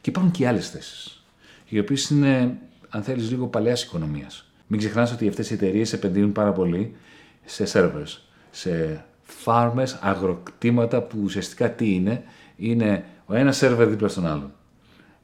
Και 0.00 0.10
υπάρχουν 0.10 0.32
και 0.32 0.46
άλλες 0.46 0.70
θέσεις, 0.70 1.24
οι 1.68 1.78
οποίες 1.78 2.10
είναι, 2.10 2.58
αν 2.88 3.02
θέλεις, 3.02 3.30
λίγο 3.30 3.46
παλαιάς 3.46 3.82
οικονομίας. 3.82 4.50
Μην 4.66 4.78
ξεχνάς 4.78 5.12
ότι 5.12 5.28
αυτές 5.28 5.50
οι 5.50 5.54
εταιρείες 5.54 5.92
επενδύουν 5.92 6.32
πάρα 6.32 6.52
πολύ 6.52 6.96
σε 7.44 7.64
servers, 7.72 8.18
σε 8.50 9.04
φάρμες, 9.26 9.98
αγροκτήματα 10.00 11.02
που 11.02 11.18
ουσιαστικά 11.22 11.70
τι 11.70 11.94
είναι, 11.94 12.24
είναι 12.56 13.04
ο 13.26 13.34
ένα 13.34 13.52
σερβερ 13.52 13.88
δίπλα 13.88 14.08
στον 14.08 14.26
άλλον. 14.26 14.52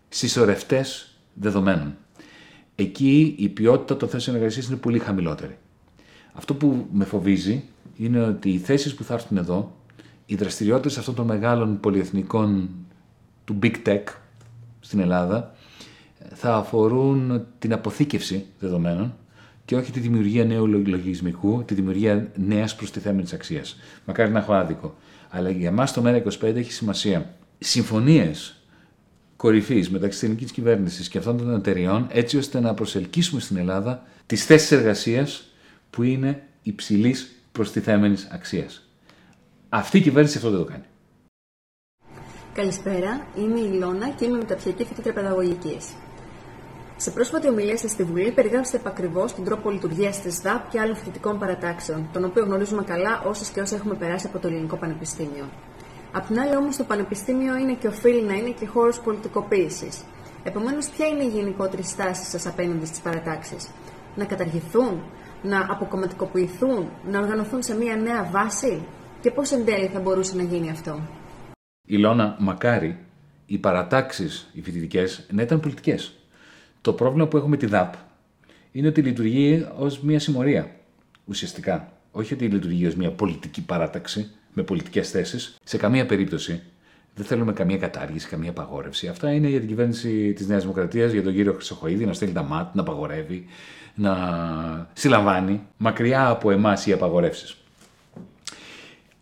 Συσσωρευτές 0.09 1.16
δεδομένων. 1.35 1.97
Εκεί 2.75 3.35
η 3.38 3.49
ποιότητα 3.49 3.97
των 3.97 4.09
θέσεων 4.09 4.37
εργασίας 4.37 4.66
είναι 4.66 4.76
πολύ 4.76 4.99
χαμηλότερη. 4.99 5.59
Αυτό 6.32 6.54
που 6.54 6.87
με 6.92 7.04
φοβίζει 7.04 7.64
είναι 7.97 8.21
ότι 8.21 8.50
οι 8.50 8.59
θέσεις 8.59 8.94
που 8.94 9.04
θα 9.04 9.14
έρθουν 9.14 9.37
εδώ, 9.37 9.76
οι 10.26 10.35
δραστηριότητες 10.35 10.99
αυτών 10.99 11.14
των 11.14 11.26
μεγάλων 11.26 11.80
πολυεθνικών 11.80 12.71
του 13.44 13.59
Big 13.62 13.75
Tech 13.87 14.02
στην 14.80 15.00
Ελλάδα, 15.00 15.54
θα 16.35 16.54
αφορούν 16.54 17.47
την 17.59 17.73
αποθήκευση 17.73 18.47
δεδομένων 18.59 19.14
και 19.64 19.76
όχι 19.76 19.92
τη 19.92 20.00
δημιουργία 20.00 20.45
νέου 20.45 20.66
λογισμικού, 20.66 21.64
τη 21.64 21.75
δημιουργία 21.75 22.31
νέας 22.35 22.76
προστιθέμενης 22.76 23.33
αξίας. 23.33 23.76
Μακάρι 24.07 24.31
να 24.31 24.38
έχω 24.38 24.52
άδικο. 24.52 24.97
Αλλά 25.28 25.50
για 25.50 25.69
εμά 25.69 25.87
το 25.87 26.02
ΜΕΡΑ25 26.04 26.54
έχει 26.54 26.73
σημασία 26.73 27.35
συμφωνίες 27.59 28.57
κορυφής 29.37 29.90
μεταξύ 29.90 30.19
της 30.19 30.23
ελληνικής 30.23 30.52
κυβέρνησης 30.52 31.09
και 31.09 31.19
αυτών 31.19 31.37
των 31.37 31.54
εταιριών, 31.54 32.07
έτσι 32.11 32.37
ώστε 32.37 32.61
να 32.61 32.75
προσελκύσουμε 32.75 33.40
στην 33.40 33.57
Ελλάδα 33.57 34.02
τις 34.26 34.45
θέσεις 34.45 34.73
εργασίας 34.73 35.45
που 35.90 36.02
είναι 36.02 36.42
υψηλής 36.62 37.33
προστιθέμενης 37.52 38.28
αξίας. 38.31 38.87
Αυτή 39.69 39.99
η 39.99 40.00
κυβέρνηση 40.00 40.37
αυτό 40.37 40.50
δεν 40.50 40.59
το 40.59 40.64
κάνει. 40.64 40.85
Καλησπέρα, 42.52 43.26
είμαι 43.38 43.61
η 43.61 43.78
Λόνα 43.78 44.09
και 44.09 44.25
είμαι 44.25 44.37
μεταπτυχιακή 44.37 44.85
φοιτήτρια 44.85 45.12
παιδαγωγική. 45.12 45.76
Σε 47.04 47.11
πρόσφατη 47.11 47.49
ομιλία 47.49 47.76
σα 47.76 47.88
στη 47.88 48.02
Βουλή, 48.04 48.32
περιγράψετε 48.32 48.76
επακριβώς 48.76 49.35
τον 49.35 49.44
τρόπο 49.44 49.71
λειτουργίας 49.71 50.21
της 50.21 50.38
ΔΑΠ 50.38 50.71
και 50.71 50.80
άλλων 50.80 50.97
φοιτητικών 50.97 51.38
παρατάξεων, 51.38 52.09
τον 52.12 52.25
οποίο 52.25 52.44
γνωρίζουμε 52.44 52.82
καλά 52.82 53.23
όσες 53.26 53.49
και 53.49 53.61
όσα 53.61 53.76
έχουμε 53.76 53.94
περάσει 53.94 54.26
από 54.26 54.38
το 54.38 54.49
Ελληνικό 54.49 54.76
Πανεπιστήμιο. 54.76 55.44
Απ' 56.12 56.26
την 56.26 56.40
άλλη, 56.40 56.56
όμως, 56.56 56.76
το 56.76 56.85
Πανεπιστήμιο 56.85 57.56
είναι 57.56 57.73
και 57.75 57.87
οφείλει 57.87 58.23
να 58.23 58.35
είναι 58.35 58.50
και 58.50 58.66
χώρος 58.66 59.00
πολιτικοποίησης. 59.00 60.02
Επομένως, 60.42 60.88
ποια 60.88 61.06
είναι 61.06 61.25
η 61.25 61.28
γενικότερη 61.28 61.82
στάση 61.82 62.30
σας 62.30 62.47
απέναντι 62.47 62.87
στις 62.87 63.00
παρατάξεις, 63.00 63.68
Να 64.14 64.25
καταργηθούν, 64.25 65.02
να 65.42 65.66
αποκομματικοποιηθούν, 65.71 66.88
να 67.11 67.18
οργανωθούν 67.18 67.62
σε 67.62 67.76
μια 67.76 67.97
νέα 67.97 68.28
βάση; 68.32 68.85
Και 69.21 69.30
πώς 69.30 69.50
εν 69.50 69.64
τέλει 69.64 69.87
θα 69.87 70.00
μπορούσε 70.00 70.37
να 70.37 70.42
γίνει 70.42 70.71
αυτό; 70.71 71.00
Ηλώνα, 71.87 72.37
μακάρι 72.38 72.99
οι 73.47 73.59
παρατάξεις, 73.59 74.50
οι 74.52 74.62
φοιτητικές, 74.62 75.26
να 75.30 75.42
ήταν 75.42 75.61
πολιτικές. 75.61 76.16
Το 76.83 76.93
πρόβλημα 76.93 77.27
που 77.27 77.37
έχουμε 77.37 77.57
τη 77.57 77.67
ΔΑΠ 77.67 77.95
είναι 78.73 78.89
ότι 78.89 79.03
λειτουργεί 79.03 79.67
ως 79.77 80.01
μια 80.01 80.19
συμμορία. 80.19 80.71
Ουσιαστικά. 81.25 81.93
Όχι 82.11 82.35
ότι 82.35 82.47
λειτουργεί 82.47 82.87
ως 82.87 82.95
μια 82.95 83.11
πολιτική 83.11 83.65
παράταξη 83.65 84.31
με 84.53 84.62
πολιτικές 84.62 85.11
θέσεις. 85.11 85.57
Σε 85.65 85.77
καμία 85.77 86.07
περίπτωση 86.07 86.62
δεν 87.15 87.25
θέλουμε 87.25 87.53
καμία 87.53 87.77
κατάργηση, 87.77 88.29
καμία 88.29 88.51
απαγόρευση. 88.51 89.09
Αυτά 89.09 89.33
είναι 89.33 89.49
για 89.49 89.59
την 89.59 89.69
κυβέρνηση 89.69 90.33
της 90.33 90.47
Νέας 90.47 90.62
Δημοκρατίας, 90.62 91.12
για 91.12 91.23
τον 91.23 91.35
κύριο 91.35 91.53
Χρυσοχοίδη 91.53 92.05
να 92.05 92.12
στέλνει 92.12 92.35
τα 92.35 92.43
ΜΑΤ, 92.43 92.75
να 92.75 92.81
απαγορεύει, 92.81 93.47
να 93.95 94.91
συλλαμβάνει. 94.93 95.61
Μακριά 95.77 96.29
από 96.29 96.51
εμάς 96.51 96.87
οι 96.87 96.93
απαγορεύσεις. 96.93 97.57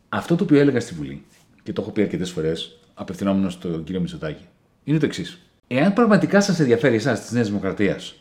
Αυτό 0.08 0.36
το 0.36 0.44
οποίο 0.44 0.58
έλεγα 0.58 0.80
στη 0.80 0.94
Βουλή, 0.94 1.24
και 1.62 1.72
το 1.72 1.82
έχω 1.82 1.90
πει 1.90 2.02
αρκετές 2.02 2.30
φορές, 2.30 2.78
απευθυνόμενος 2.94 3.52
στον 3.52 3.84
κύριο 3.84 4.00
Μητσοτάκη, 4.00 4.44
είναι 4.84 4.98
το 4.98 5.06
εξής. 5.06 5.38
Εάν 5.72 5.92
πραγματικά 5.92 6.40
σας 6.40 6.60
ενδιαφέρει 6.60 6.94
εσάς 6.94 7.20
της 7.20 7.30
Νέας 7.30 7.46
Δημοκρατίας 7.46 8.14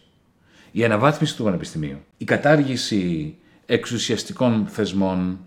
η 0.71 0.83
αναβάθμιση 0.83 1.35
του 1.35 1.43
Πανεπιστημίου, 1.43 1.97
η 2.17 2.25
κατάργηση 2.25 3.35
εξουσιαστικών 3.65 4.67
θεσμών, 4.67 5.39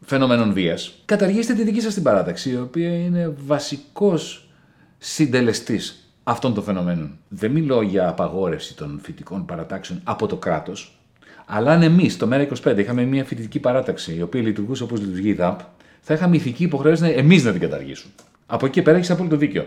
φαινομένων 0.00 0.52
βίας, 0.52 1.02
καταργήστε 1.04 1.54
τη 1.54 1.62
δική 1.64 1.80
σας 1.80 1.94
την 1.94 2.02
παράταξη, 2.02 2.50
η 2.50 2.56
οποία 2.56 2.96
είναι 2.96 3.34
βασικός 3.46 4.50
συντελεστής 4.98 6.12
αυτών 6.22 6.54
των 6.54 6.62
φαινομένων. 6.62 7.18
Δεν 7.28 7.50
μιλώ 7.50 7.82
για 7.82 8.08
απαγόρευση 8.08 8.76
των 8.76 9.00
φοιτικών 9.02 9.46
παρατάξεων 9.46 10.00
από 10.04 10.26
το 10.26 10.36
κράτος, 10.36 11.00
αλλά 11.46 11.72
αν 11.72 11.82
εμείς, 11.82 12.16
το 12.16 12.28
ΜΕΡΑ25, 12.32 12.78
είχαμε 12.78 13.04
μια 13.04 13.24
φοιτητική 13.24 13.58
παράταξη, 13.58 14.14
η 14.14 14.22
οποία 14.22 14.42
λειτουργούσε 14.42 14.82
όπως 14.82 15.00
λειτουργεί 15.00 15.28
η 15.28 15.34
ΔΑΠ, 15.34 15.60
θα 16.00 16.14
είχαμε 16.14 16.36
ηθική 16.36 16.64
υποχρέωση 16.64 17.06
εμείς 17.16 17.44
να 17.44 17.52
την 17.52 17.60
καταργήσουμε. 17.60 18.12
Από 18.46 18.66
εκεί 18.66 18.74
και 18.74 18.82
πέρα 18.82 18.96
έχεις 18.96 19.10
απόλυτο 19.10 19.36
δίκιο 19.36 19.66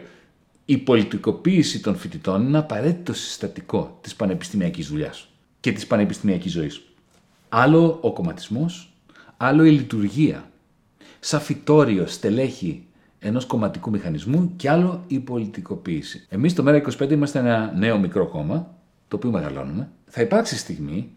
η 0.66 0.78
πολιτικοποίηση 0.78 1.82
των 1.82 1.96
φοιτητών 1.96 2.48
είναι 2.48 2.58
απαραίτητο 2.58 3.14
συστατικό 3.14 3.98
της 4.02 4.16
πανεπιστημιακής 4.16 4.88
δουλειάς 4.88 5.28
και 5.60 5.72
της 5.72 5.88
πανεπιστημιακής 5.88 6.52
ζωής. 6.52 6.82
Άλλο 7.50 7.98
ο 8.02 8.14
κομματισμός, 8.14 8.94
άλλο 9.38 9.64
η 9.64 9.72
λειτουργία. 9.72 10.52
Σαν 11.20 11.42
φυτόριο 11.42 12.08
στελέχη 12.08 12.86
ενός 13.20 13.46
κομματικού 13.46 13.90
μηχανισμού 13.90 14.54
και 14.56 14.70
άλλο 14.70 15.04
η 15.08 15.20
πολιτικοποίηση. 15.20 16.26
Εμείς 16.30 16.54
το 16.54 16.64
ΜΕΡΑ25 16.68 17.12
είμαστε 17.12 17.40
ένα 17.40 17.74
νέο 17.78 18.00
μικρό 18.00 18.28
κόμμα, 18.28 18.76
το 19.08 19.16
οποίο 19.16 19.32
μεγαλώνουμε. 19.32 19.90
Θα 20.06 20.22
υπάρξει 20.22 20.58
στιγμή 20.58 21.10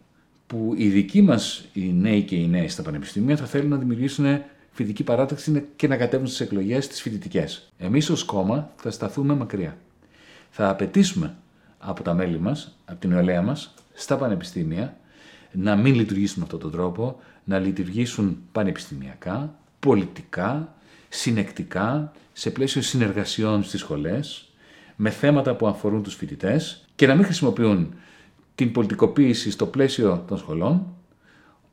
που 0.46 0.74
οι 0.76 0.88
δικοί 0.88 1.22
μας 1.22 1.64
οι 1.72 1.92
νέοι 1.92 2.22
και 2.22 2.36
οι 2.36 2.46
νέοι 2.46 2.68
στα 2.68 2.82
πανεπιστήμια 2.82 3.36
θα 3.36 3.44
θέλουν 3.44 3.68
να 3.68 3.76
δημιουργήσουν 3.76 4.24
φοιτητική 4.76 5.04
παράταξη 5.04 5.66
και 5.76 5.88
να 5.88 5.96
κατέβουν 5.96 6.26
στις 6.26 6.40
εκλογές 6.40 6.88
τις 6.88 7.02
φοιτητικές. 7.02 7.72
Εμείς 7.78 8.10
ως 8.10 8.24
κόμμα 8.24 8.70
θα 8.76 8.90
σταθούμε 8.90 9.34
μακριά. 9.34 9.78
Θα 10.50 10.68
απαιτήσουμε 10.68 11.34
από 11.78 12.02
τα 12.02 12.14
μέλη 12.14 12.38
μας, 12.38 12.78
από 12.84 13.00
την 13.00 13.10
νεολαία 13.10 13.42
μας, 13.42 13.74
στα 13.94 14.16
πανεπιστήμια, 14.16 14.96
να 15.52 15.76
μην 15.76 15.94
λειτουργήσουν 15.94 16.38
με 16.38 16.44
αυτόν 16.44 16.60
τον 16.60 16.70
τρόπο, 16.70 17.20
να 17.44 17.58
λειτουργήσουν 17.58 18.38
πανεπιστημιακά, 18.52 19.54
πολιτικά, 19.80 20.74
συνεκτικά, 21.08 22.12
σε 22.32 22.50
πλαίσιο 22.50 22.82
συνεργασιών 22.82 23.62
στις 23.62 23.80
σχολές, 23.80 24.48
με 24.96 25.10
θέματα 25.10 25.54
που 25.54 25.66
αφορούν 25.66 26.02
τους 26.02 26.14
φοιτητές 26.14 26.84
και 26.94 27.06
να 27.06 27.14
μην 27.14 27.24
χρησιμοποιούν 27.24 27.94
την 28.54 28.72
πολιτικοποίηση 28.72 29.50
στο 29.50 29.66
πλαίσιο 29.66 30.24
των 30.28 30.38
σχολών 30.38 30.95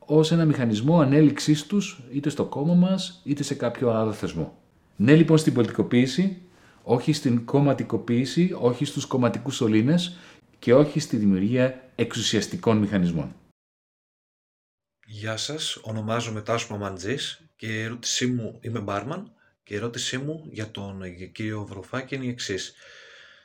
ως 0.06 0.32
ένα 0.32 0.44
μηχανισμό 0.44 1.00
ανέλυξής 1.00 1.66
τους 1.66 2.02
είτε 2.12 2.28
στο 2.30 2.44
κόμμα 2.44 2.74
μας 2.74 3.20
είτε 3.24 3.42
σε 3.42 3.54
κάποιο 3.54 3.90
άλλο 3.90 4.12
θεσμό. 4.12 4.58
Ναι 4.96 5.14
λοιπόν 5.14 5.38
στην 5.38 5.54
πολιτικοποίηση, 5.54 6.42
όχι 6.82 7.12
στην 7.12 7.44
κομματικοποίηση, 7.44 8.56
όχι 8.60 8.84
στους 8.84 9.06
κομματικούς 9.06 9.56
σωλήνες 9.56 10.16
και 10.58 10.74
όχι 10.74 11.00
στη 11.00 11.16
δημιουργία 11.16 11.90
εξουσιαστικών 11.94 12.76
μηχανισμών. 12.78 13.34
Γεια 15.06 15.36
σας, 15.36 15.76
ονομάζομαι 15.82 16.40
Τάσος 16.40 16.70
Μαμαντζής 16.70 17.40
και 17.56 17.66
η 17.66 17.80
ερώτησή 17.82 18.26
μου, 18.26 18.58
είμαι 18.60 18.80
μπάρμαν 18.80 19.32
και 19.62 19.74
η 19.74 19.76
ερώτησή 19.76 20.18
μου 20.18 20.48
για 20.50 20.70
τον 20.70 21.02
κύριο 21.32 21.64
Βροφάκη 21.64 22.14
είναι 22.14 22.24
η 22.24 22.28
εξής. 22.28 22.74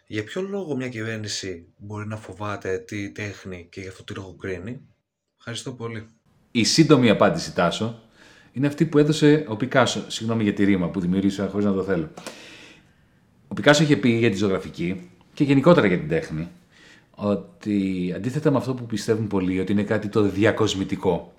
Για 0.07 0.23
ποιο 0.23 0.41
λόγο 0.41 0.75
μια 0.75 0.89
κυβέρνηση 0.89 1.73
μπορεί 1.77 2.07
να 2.07 2.17
φοβάται 2.17 2.77
τη 2.77 3.11
τέχνη 3.11 3.67
και 3.71 3.81
για 3.81 3.89
αυτό 3.89 4.03
τη 4.03 4.13
λογοκρίνη. 4.13 4.81
Ευχαριστώ 5.37 5.73
πολύ. 5.73 6.07
Η 6.51 6.63
σύντομη 6.63 7.09
απάντηση, 7.09 7.53
Τάσο, 7.53 7.99
είναι 8.53 8.67
αυτή 8.67 8.85
που 8.85 8.97
έδωσε 8.97 9.45
ο 9.47 9.55
Πικάσο. 9.55 10.03
Συγγνώμη 10.07 10.43
για 10.43 10.53
τη 10.53 10.63
ρήμα 10.63 10.87
που 10.87 10.99
δημιούργησα 10.99 11.47
χωρίς 11.47 11.65
να 11.65 11.73
το 11.73 11.83
θέλω. 11.83 12.09
Ο 13.47 13.53
Πικάσο 13.53 13.83
είχε 13.83 13.97
πει 13.97 14.09
για 14.09 14.29
τη 14.29 14.37
ζωγραφική 14.37 15.09
και 15.33 15.43
γενικότερα 15.43 15.87
για 15.87 15.97
την 15.97 16.07
τέχνη 16.07 16.47
ότι 17.11 18.13
αντίθετα 18.15 18.51
με 18.51 18.57
αυτό 18.57 18.73
που 18.73 18.85
πιστεύουν 18.85 19.27
πολλοί 19.27 19.59
ότι 19.59 19.71
είναι 19.71 19.83
κάτι 19.83 20.07
το 20.07 20.21
διακοσμητικό 20.21 21.33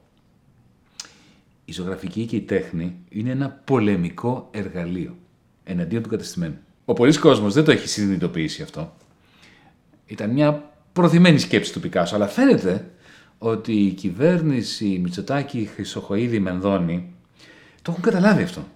η 1.70 1.72
ζωγραφική 1.72 2.26
και 2.26 2.36
η 2.36 2.40
τέχνη 2.40 2.96
είναι 3.08 3.30
ένα 3.30 3.60
πολεμικό 3.64 4.48
εργαλείο 4.50 5.16
εναντίον 5.64 6.02
του 6.02 6.08
κατεστημένου. 6.08 6.58
Ο 6.84 6.92
πολλής 6.92 7.18
κόσμος 7.18 7.54
δεν 7.54 7.64
το 7.64 7.70
έχει 7.70 7.88
συνειδητοποιήσει 7.88 8.62
αυτό. 8.62 8.96
Ήταν 10.06 10.30
μια 10.30 10.72
προθυμένη 10.92 11.38
σκέψη 11.38 11.72
του 11.72 11.80
Πικάσο, 11.80 12.14
αλλά 12.14 12.26
φαίνεται 12.26 12.90
ότι 13.42 13.73
η 13.73 13.92
κυβέρνηση 13.92 15.00
Μητσοτάκη, 15.02 15.70
Χρυσοχοίδη, 15.75 16.38
Μενδώνη 16.38 17.12
το 17.82 17.90
έχουν 17.90 18.02
καταλάβει 18.02 18.42
αυτό. 18.42 18.66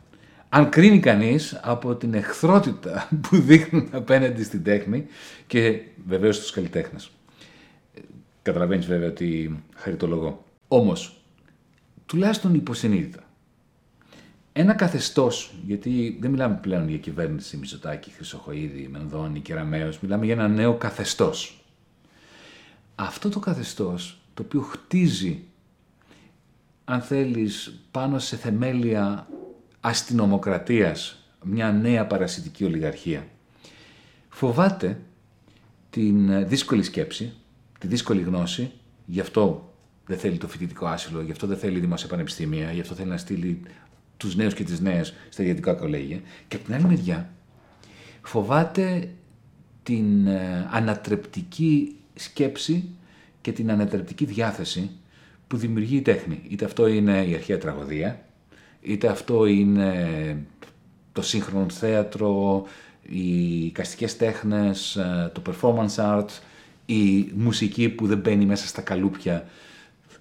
Αν 0.48 0.68
κρίνει 0.68 1.00
κανείς 1.00 1.60
από 1.62 1.94
την 1.94 2.14
εχθρότητα 2.14 3.08
που 3.20 3.36
δείχνουν 3.36 3.88
απέναντι 3.90 4.44
στην 4.44 4.62
τέχνη 4.62 5.06
και 5.46 5.80
βεβαίως 6.06 6.36
στους 6.36 6.50
καλλιτέχνες. 6.50 7.10
Καταλαβαίνεις 8.42 8.86
βέβαια 8.86 9.08
ότι 9.08 9.62
χαριτολογώ. 9.74 10.44
Όμως, 10.68 11.24
τουλάχιστον 12.06 12.54
υποσυνείδητα, 12.54 13.22
ένα 14.52 14.72
καθεστώς, 14.74 15.54
γιατί 15.66 16.16
δεν 16.20 16.30
μιλάμε 16.30 16.58
πλέον 16.62 16.88
για 16.88 16.98
κυβέρνηση 16.98 17.56
Μητσοτάκη, 17.56 18.10
Χρυσοχοίδη, 18.10 18.88
Μενδώνη, 18.90 19.40
Κεραμέως, 19.40 20.00
μιλάμε 20.00 20.24
για 20.24 20.34
ένα 20.34 20.48
νέο 20.48 20.74
καθεστώς. 20.74 21.64
Αυτό 22.94 23.28
το 23.28 23.38
καθεστώς, 23.38 24.18
το 24.34 24.42
οποίο 24.42 24.60
χτίζει, 24.60 25.42
αν 26.84 27.00
θέλεις, 27.00 27.80
πάνω 27.90 28.18
σε 28.18 28.36
θεμέλια 28.36 29.28
αστυνομοκρατίας, 29.80 31.28
μια 31.42 31.72
νέα 31.72 32.06
παρασιτική 32.06 32.64
ολιγαρχία, 32.64 33.26
φοβάται 34.28 35.00
την 35.90 36.48
δύσκολη 36.48 36.82
σκέψη, 36.82 37.32
τη 37.78 37.86
δύσκολη 37.86 38.22
γνώση, 38.22 38.72
γι' 39.06 39.20
αυτό 39.20 39.74
δεν 40.06 40.18
θέλει 40.18 40.36
το 40.36 40.48
φοιτητικό 40.48 40.86
άσυλο, 40.86 41.20
γι' 41.22 41.30
αυτό 41.30 41.46
δεν 41.46 41.58
θέλει 41.58 41.80
δημόσια 41.80 42.08
πανεπιστήμια, 42.08 42.72
γι' 42.72 42.80
αυτό 42.80 42.94
θέλει 42.94 43.08
να 43.08 43.16
στείλει 43.16 43.60
τους 44.16 44.36
νέους 44.36 44.54
και 44.54 44.64
τις 44.64 44.80
νέες 44.80 45.14
στα 45.28 45.42
ιδιωτικά 45.42 45.74
κολέγια. 45.74 46.20
Και 46.48 46.56
από 46.56 46.64
την 46.64 46.74
άλλη 46.74 46.84
μεριά, 46.84 47.32
φοβάται 48.22 49.08
την 49.82 50.26
ε, 50.26 50.68
ανατρεπτική 50.70 51.96
σκέψη 52.14 52.88
και 53.44 53.52
την 53.52 53.70
ανατρεπτική 53.70 54.24
διάθεση 54.24 54.90
που 55.46 55.56
δημιουργεί 55.56 55.96
η 55.96 56.02
τέχνη. 56.02 56.40
Είτε 56.48 56.64
αυτό 56.64 56.86
είναι 56.86 57.24
η 57.28 57.34
αρχαία 57.34 57.58
τραγωδία, 57.58 58.20
είτε 58.80 59.08
αυτό 59.08 59.46
είναι 59.46 60.46
το 61.12 61.22
σύγχρονο 61.22 61.68
θέατρο, 61.68 62.64
οι 63.02 63.70
καστικές 63.70 64.16
τέχνες, 64.16 64.96
ε, 64.96 65.30
το 65.34 65.42
performance 65.46 65.94
art, 65.96 66.28
η 66.86 67.30
μουσική 67.34 67.88
που 67.88 68.06
δεν 68.06 68.18
μπαίνει 68.18 68.44
μέσα 68.44 68.66
στα 68.66 68.80
καλούπια 68.80 69.46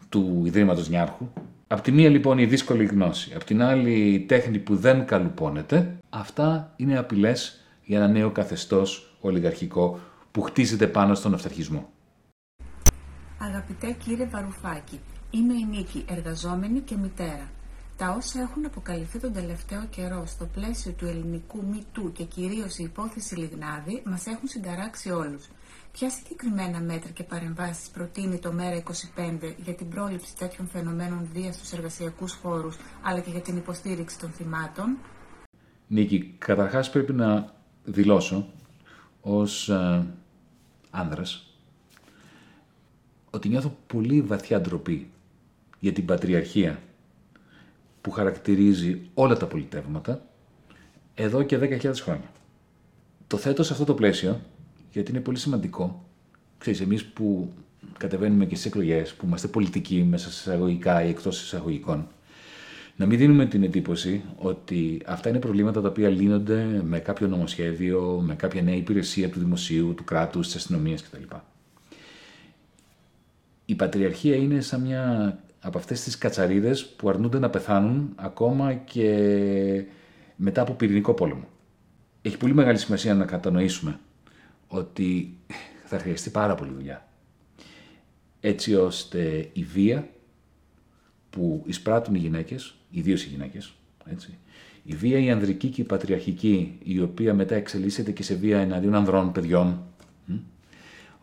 του 0.09 0.41
Ιδρύματος 0.45 0.89
Νιάρχου. 0.89 1.27
Απ' 1.67 1.81
τη 1.81 1.91
μία 1.91 2.09
λοιπόν 2.09 2.37
η 2.37 2.45
δύσκολη 2.45 2.85
γνώση, 2.85 3.31
απ' 3.35 3.43
την 3.43 3.61
άλλη 3.61 4.13
η 4.13 4.19
τέχνη 4.19 4.59
που 4.59 4.75
δεν 4.75 5.05
καλουπώνεται, 5.05 5.95
αυτά 6.09 6.73
είναι 6.75 6.97
απειλές 6.97 7.59
για 7.83 7.97
ένα 7.97 8.07
νέο 8.07 8.31
καθεστώς 8.31 9.15
ολιγαρχικό 9.19 9.99
που 10.31 10.41
χτίζεται 10.41 10.87
πάνω 10.87 11.15
στον 11.15 11.33
αυταρχισμό. 11.33 11.92
Αγαπητέ 13.53 13.91
κύριε 13.91 14.25
Βαρουφάκη, 14.25 14.99
είμαι 15.31 15.53
η 15.53 15.65
Νίκη, 15.69 16.05
εργαζόμενη 16.09 16.79
και 16.79 16.95
μητέρα. 16.95 17.49
Τα 17.97 18.15
όσα 18.17 18.41
έχουν 18.41 18.65
αποκαλυφθεί 18.65 19.19
τον 19.19 19.33
τελευταίο 19.33 19.85
καιρό 19.89 20.25
στο 20.25 20.45
πλαίσιο 20.45 20.91
του 20.91 21.05
ελληνικού 21.05 21.63
μη 21.65 21.85
και 22.13 22.23
κυρίως 22.23 22.77
η 22.77 22.83
υπόθεση 22.83 23.35
Λιγνάδη 23.35 24.01
μας 24.05 24.25
έχουν 24.25 24.47
συνταράξει 24.47 25.09
όλους. 25.09 25.47
Ποια 25.91 26.09
συγκεκριμένα 26.09 26.79
μέτρα 26.79 27.09
και 27.09 27.23
παρεμβάσεις 27.23 27.89
προτείνει 27.89 28.39
το 28.39 28.53
ΜΕΡΑ25 28.57 29.53
για 29.63 29.73
την 29.73 29.89
πρόληψη 29.89 30.35
τέτοιων 30.37 30.67
φαινομένων 30.67 31.29
βίας 31.33 31.55
στους 31.55 31.71
εργασιακούς 31.71 32.33
χώρους, 32.33 32.77
αλλά 33.03 33.19
και 33.19 33.29
για 33.29 33.41
την 33.41 33.57
υποστήριξη 33.57 34.19
των 34.19 34.29
θυμάτων; 34.29 34.97
Νίκη, 35.87 36.35
καταρχάς 36.37 36.89
πρέπει 36.89 37.13
να 37.13 37.53
δηλώσω 37.83 38.49
ως 39.21 39.69
ε, 39.69 40.07
άνδρας 40.91 41.52
ότι 43.35 43.49
νιώθω 43.49 43.77
πολύ 43.87 44.21
βαθιά 44.21 44.61
ντροπή 44.61 45.07
για 45.79 45.93
την 45.93 46.05
πατριαρχία 46.05 46.79
που 48.01 48.11
χαρακτηρίζει 48.11 49.01
όλα 49.13 49.37
τα 49.37 49.45
πολιτεύματα 49.45 50.25
εδώ 51.13 51.43
και 51.43 51.57
10.000 51.61 51.91
χρόνια. 51.95 52.31
Το 53.27 53.37
θέτω 53.37 53.63
σε 53.63 53.73
αυτό 53.73 53.85
το 53.85 53.93
πλαίσιο 53.93 54.41
γιατί 54.91 55.11
είναι 55.11 55.19
πολύ 55.19 55.37
σημαντικό. 55.37 56.05
Ξέρεις, 56.57 56.81
εμείς 56.81 57.05
που 57.05 57.53
κατεβαίνουμε 57.97 58.45
και 58.45 58.55
στις 58.55 58.65
εκλογές, 58.65 59.13
που 59.13 59.25
είμαστε 59.25 59.47
πολιτικοί 59.47 60.03
μέσα 60.03 60.31
σε 60.31 60.49
εισαγωγικά 60.49 61.03
ή 61.03 61.09
εκτός 61.09 61.41
εισαγωγικών, 61.41 62.07
να 62.95 63.05
μην 63.05 63.17
δίνουμε 63.17 63.45
την 63.45 63.63
εντύπωση 63.63 64.21
ότι 64.37 65.01
αυτά 65.05 65.29
είναι 65.29 65.39
προβλήματα 65.39 65.81
τα 65.81 65.87
οποία 65.87 66.09
λύνονται 66.09 66.81
με 66.83 66.99
κάποιο 66.99 67.27
νομοσχέδιο, 67.27 68.21
με 68.25 68.35
κάποια 68.35 68.61
νέα 68.61 68.75
υπηρεσία 68.75 69.29
του 69.29 69.39
δημοσίου, 69.39 69.93
του 69.93 70.03
κράτους, 70.03 70.45
της 70.45 70.55
αστυνομίας 70.55 71.03
κτλ. 71.03 71.35
Η 73.65 73.75
πατριαρχία 73.75 74.35
είναι 74.35 74.61
σαν 74.61 74.81
μια 74.81 75.37
από 75.59 75.77
αυτές 75.77 76.03
τις 76.03 76.17
κατσαρίδες 76.17 76.85
που 76.85 77.09
αρνούνται 77.09 77.39
να 77.39 77.49
πεθάνουν 77.49 78.13
ακόμα 78.15 78.73
και 78.73 79.85
μετά 80.35 80.61
από 80.61 80.73
πυρηνικό 80.73 81.13
πόλεμο. 81.13 81.47
Έχει 82.21 82.37
πολύ 82.37 82.53
μεγάλη 82.53 82.77
σημασία 82.77 83.13
να 83.13 83.25
κατανοήσουμε 83.25 83.99
ότι 84.67 85.37
θα 85.85 85.99
χρειαστεί 85.99 86.29
πάρα 86.29 86.55
πολύ 86.55 86.71
δουλειά. 86.71 87.07
Έτσι 88.39 88.75
ώστε 88.75 89.49
η 89.53 89.63
βία 89.63 90.09
που 91.29 91.63
εισπράττουν 91.65 92.15
οι 92.15 92.19
γυναίκες, 92.19 92.75
ιδίως 92.89 93.23
οι 93.23 93.27
γυναίκες, 93.29 93.73
έτσι, 94.05 94.37
η 94.83 94.95
βία 94.95 95.19
η 95.19 95.31
ανδρική 95.31 95.67
και 95.67 95.81
η 95.81 95.83
πατριαρχική, 95.83 96.77
η 96.83 96.99
οποία 96.99 97.33
μετά 97.33 97.55
εξελίσσεται 97.55 98.11
και 98.11 98.23
σε 98.23 98.35
βία 98.35 98.59
εναντίον 98.59 98.95
ανδρών, 98.95 99.31
παιδιών, 99.31 99.83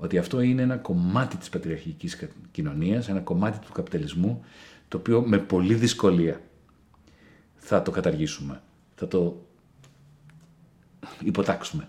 ότι 0.01 0.19
αυτό 0.19 0.41
είναι 0.41 0.63
ένα 0.63 0.77
κομμάτι 0.77 1.37
της 1.37 1.49
πατριαρχικής 1.49 2.29
κοινωνίας, 2.51 3.09
ένα 3.09 3.21
κομμάτι 3.21 3.59
του 3.59 3.73
καπιταλισμού, 3.73 4.45
το 4.89 4.97
οποίο 4.97 5.23
με 5.27 5.39
πολύ 5.39 5.75
δυσκολία 5.75 6.41
θα 7.55 7.83
το 7.83 7.91
καταργήσουμε, 7.91 8.63
θα 8.95 9.09
το 9.09 9.47
υποτάξουμε 11.25 11.89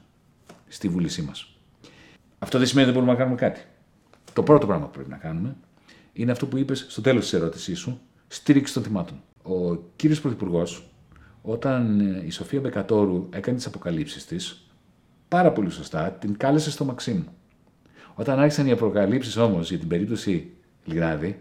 στη 0.67 0.89
βούλησή 0.89 1.21
μας. 1.21 1.57
Αυτό 2.39 2.57
δεν 2.57 2.67
σημαίνει 2.67 2.89
ότι 2.89 2.97
δεν 2.97 3.05
μπορούμε 3.05 3.11
να 3.11 3.17
κάνουμε 3.17 3.51
κάτι. 3.51 3.65
Το 4.33 4.43
πρώτο 4.43 4.65
πράγμα 4.65 4.85
που 4.85 4.91
πρέπει 4.91 5.09
να 5.09 5.17
κάνουμε 5.17 5.55
είναι 6.13 6.31
αυτό 6.31 6.47
που 6.47 6.57
είπες 6.57 6.85
στο 6.89 7.01
τέλος 7.01 7.23
της 7.23 7.33
ερώτησής 7.33 7.79
σου, 7.79 8.01
στήριξη 8.27 8.73
των 8.73 8.83
θυμάτων. 8.83 9.21
Ο 9.43 9.75
κύριος 9.95 10.21
Πρωθυπουργός, 10.21 10.93
όταν 11.41 11.99
η 12.25 12.29
Σοφία 12.29 12.59
Μπεκατόρου 12.59 13.27
έκανε 13.29 13.57
τις 13.57 13.65
αποκαλύψεις 13.65 14.25
της, 14.25 14.65
πάρα 15.27 15.51
πολύ 15.51 15.69
σωστά 15.69 16.11
την 16.11 16.37
κάλεσε 16.37 16.71
στο 16.71 16.85
Μαξίμ. 16.85 17.23
Όταν 18.15 18.39
άρχισαν 18.39 18.67
οι 18.67 18.71
αποκαλύψεις 18.71 19.37
όμως 19.37 19.69
για 19.69 19.79
την 19.79 19.87
περίπτωση 19.87 20.51
Λιγνάδη, 20.85 21.39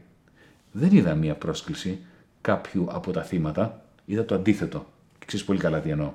δεν 0.72 0.92
είδα 0.92 1.14
μία 1.14 1.34
πρόσκληση 1.34 1.98
κάποιου 2.40 2.86
από 2.88 3.10
τα 3.10 3.22
θύματα, 3.22 3.84
είδα 4.04 4.24
το 4.24 4.34
αντίθετο. 4.34 4.86
Και 5.18 5.26
ξέρεις 5.26 5.46
πολύ 5.46 5.58
καλά 5.58 5.80
τι 5.80 5.90
εννοώ. 5.90 6.12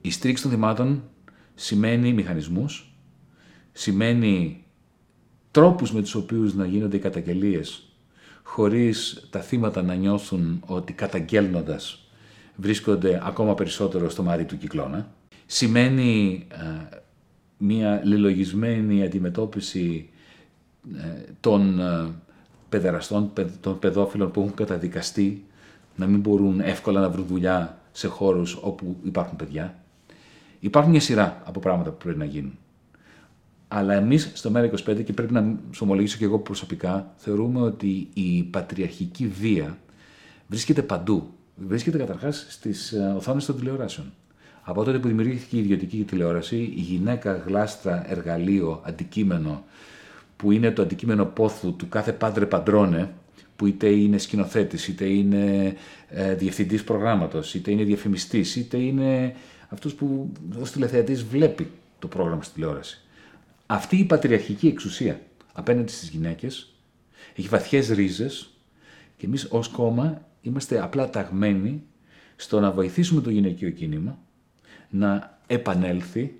Η 0.00 0.10
στήριξη 0.10 0.42
των 0.42 0.52
θυμάτων 0.52 1.02
σημαίνει 1.54 2.12
μηχανισμούς, 2.12 2.94
σημαίνει 3.72 4.64
τρόπους 5.50 5.92
με 5.92 6.00
τους 6.00 6.14
οποίους 6.14 6.54
να 6.54 6.66
γίνονται 6.66 6.96
οι 6.96 7.00
καταγγελίες 7.00 7.84
χωρίς 8.42 9.26
τα 9.30 9.40
θύματα 9.40 9.82
να 9.82 9.94
νιώθουν 9.94 10.62
ότι 10.66 10.92
καταγγέλνοντας 10.92 12.10
βρίσκονται 12.56 13.20
ακόμα 13.24 13.54
περισσότερο 13.54 14.10
στο 14.10 14.22
μάρι 14.22 14.44
του 14.44 14.58
κυκλώνα. 14.58 15.12
Σημαίνει 15.46 16.46
ε, 16.48 16.96
μια 17.62 18.00
λελογισμένη 18.04 19.02
αντιμετώπιση 19.02 20.08
ε, 20.96 21.32
των 21.40 21.80
ε, 21.80 22.08
παιδεραστών, 22.68 23.32
των 23.60 23.78
παιδόφιλων 23.78 24.30
που 24.30 24.40
έχουν 24.40 24.54
καταδικαστεί 24.54 25.44
να 25.96 26.06
μην 26.06 26.20
μπορούν 26.20 26.60
εύκολα 26.60 27.00
να 27.00 27.10
βρουν 27.10 27.26
δουλειά 27.26 27.78
σε 27.92 28.08
χώρους 28.08 28.58
όπου 28.62 28.96
υπάρχουν 29.04 29.36
παιδιά. 29.36 29.74
Υπάρχουν 30.60 30.90
μια 30.90 31.00
σειρά 31.00 31.42
από 31.44 31.60
πράγματα 31.60 31.90
που 31.90 31.96
πρέπει 31.96 32.18
να 32.18 32.24
γίνουν. 32.24 32.58
Αλλά 33.68 33.94
εμείς 33.94 34.30
στο 34.34 34.50
ΜΕΡΑ25 34.54 35.04
και 35.04 35.12
πρέπει 35.12 35.32
να 35.32 35.40
σου 35.70 35.80
ομολογήσω 35.82 36.18
και 36.18 36.24
εγώ 36.24 36.38
προσωπικά, 36.38 37.12
θεωρούμε 37.16 37.60
ότι 37.60 38.08
η 38.14 38.42
πατριαρχική 38.42 39.26
βία 39.26 39.78
βρίσκεται 40.46 40.82
παντού. 40.82 41.34
Βρίσκεται 41.56 41.98
καταρχάς 41.98 42.46
στις 42.48 42.92
ε, 42.92 43.12
οθόνες 43.16 43.44
των 43.44 43.56
τηλεοράσεων. 43.56 44.12
Από 44.70 44.84
τότε 44.84 44.98
που 44.98 45.08
δημιουργήθηκε 45.08 45.56
η 45.56 45.58
ιδιωτική 45.58 46.04
τηλεόραση, 46.04 46.56
η 46.56 46.80
γυναίκα 46.80 47.32
γλάστρα, 47.46 48.10
εργαλείο, 48.10 48.80
αντικείμενο, 48.84 49.64
που 50.36 50.52
είναι 50.52 50.70
το 50.70 50.82
αντικείμενο 50.82 51.24
πόθου 51.24 51.76
του 51.76 51.88
κάθε 51.88 52.12
πάντρε 52.12 52.46
παντρώνε, 52.46 53.12
που 53.56 53.66
είτε 53.66 53.88
είναι 53.88 54.18
σκηνοθέτης, 54.18 54.88
είτε 54.88 55.04
είναι 55.04 55.74
ε, 56.08 56.34
διευθυντής 56.34 56.84
προγράμματος, 56.84 57.54
είτε 57.54 57.70
είναι 57.70 57.82
διαφημιστής, 57.82 58.56
είτε 58.56 58.76
είναι 58.76 59.34
αυτό 59.68 59.88
που 59.88 60.32
ως 60.60 60.70
τηλεθεατής 60.70 61.24
βλέπει 61.24 61.70
το 61.98 62.08
πρόγραμμα 62.08 62.42
στη 62.42 62.54
τηλεόραση. 62.54 63.00
Αυτή 63.66 63.96
η 63.96 64.04
πατριαρχική 64.04 64.66
εξουσία 64.66 65.20
απέναντι 65.52 65.92
στις 65.92 66.08
γυναίκες 66.08 66.72
έχει 67.36 67.48
βαθιές 67.48 67.88
ρίζες 67.88 68.50
και 69.16 69.26
εμείς 69.26 69.46
ως 69.50 69.68
κόμμα 69.68 70.22
είμαστε 70.42 70.82
απλά 70.82 71.10
ταγμένοι 71.10 71.82
στο 72.36 72.60
να 72.60 72.70
βοηθήσουμε 72.70 73.20
το 73.20 73.30
γυναικείο 73.30 73.70
κίνημα 73.70 74.18
να 74.90 75.38
επανέλθει, 75.46 76.32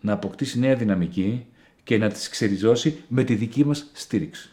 να 0.00 0.12
αποκτήσει 0.12 0.58
νέα 0.58 0.76
δυναμική 0.76 1.46
και 1.82 1.98
να 1.98 2.08
τις 2.10 2.28
ξεριζώσει 2.28 3.02
με 3.08 3.24
τη 3.24 3.34
δική 3.34 3.64
μας 3.64 3.90
στήριξη. 3.92 4.48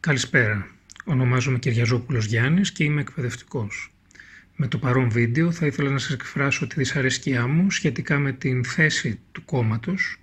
Καλησπέρα. 0.00 0.66
Ονομάζομαι 1.04 1.58
Κυριαζόπουλος 1.58 2.26
Γιάννης 2.26 2.72
και 2.72 2.84
είμαι 2.84 3.00
εκπαιδευτικός. 3.00 3.90
Με 4.56 4.68
το 4.68 4.78
παρόν 4.78 5.10
βίντεο 5.10 5.50
θα 5.50 5.66
ήθελα 5.66 5.90
να 5.90 5.98
σας 5.98 6.12
εκφράσω 6.12 6.66
τη 6.66 6.74
δυσαρέσκειά 6.78 7.46
μου 7.46 7.70
σχετικά 7.70 8.18
με 8.18 8.32
την 8.32 8.64
θέση 8.64 9.20
του 9.32 9.44
κόμματος, 9.44 10.16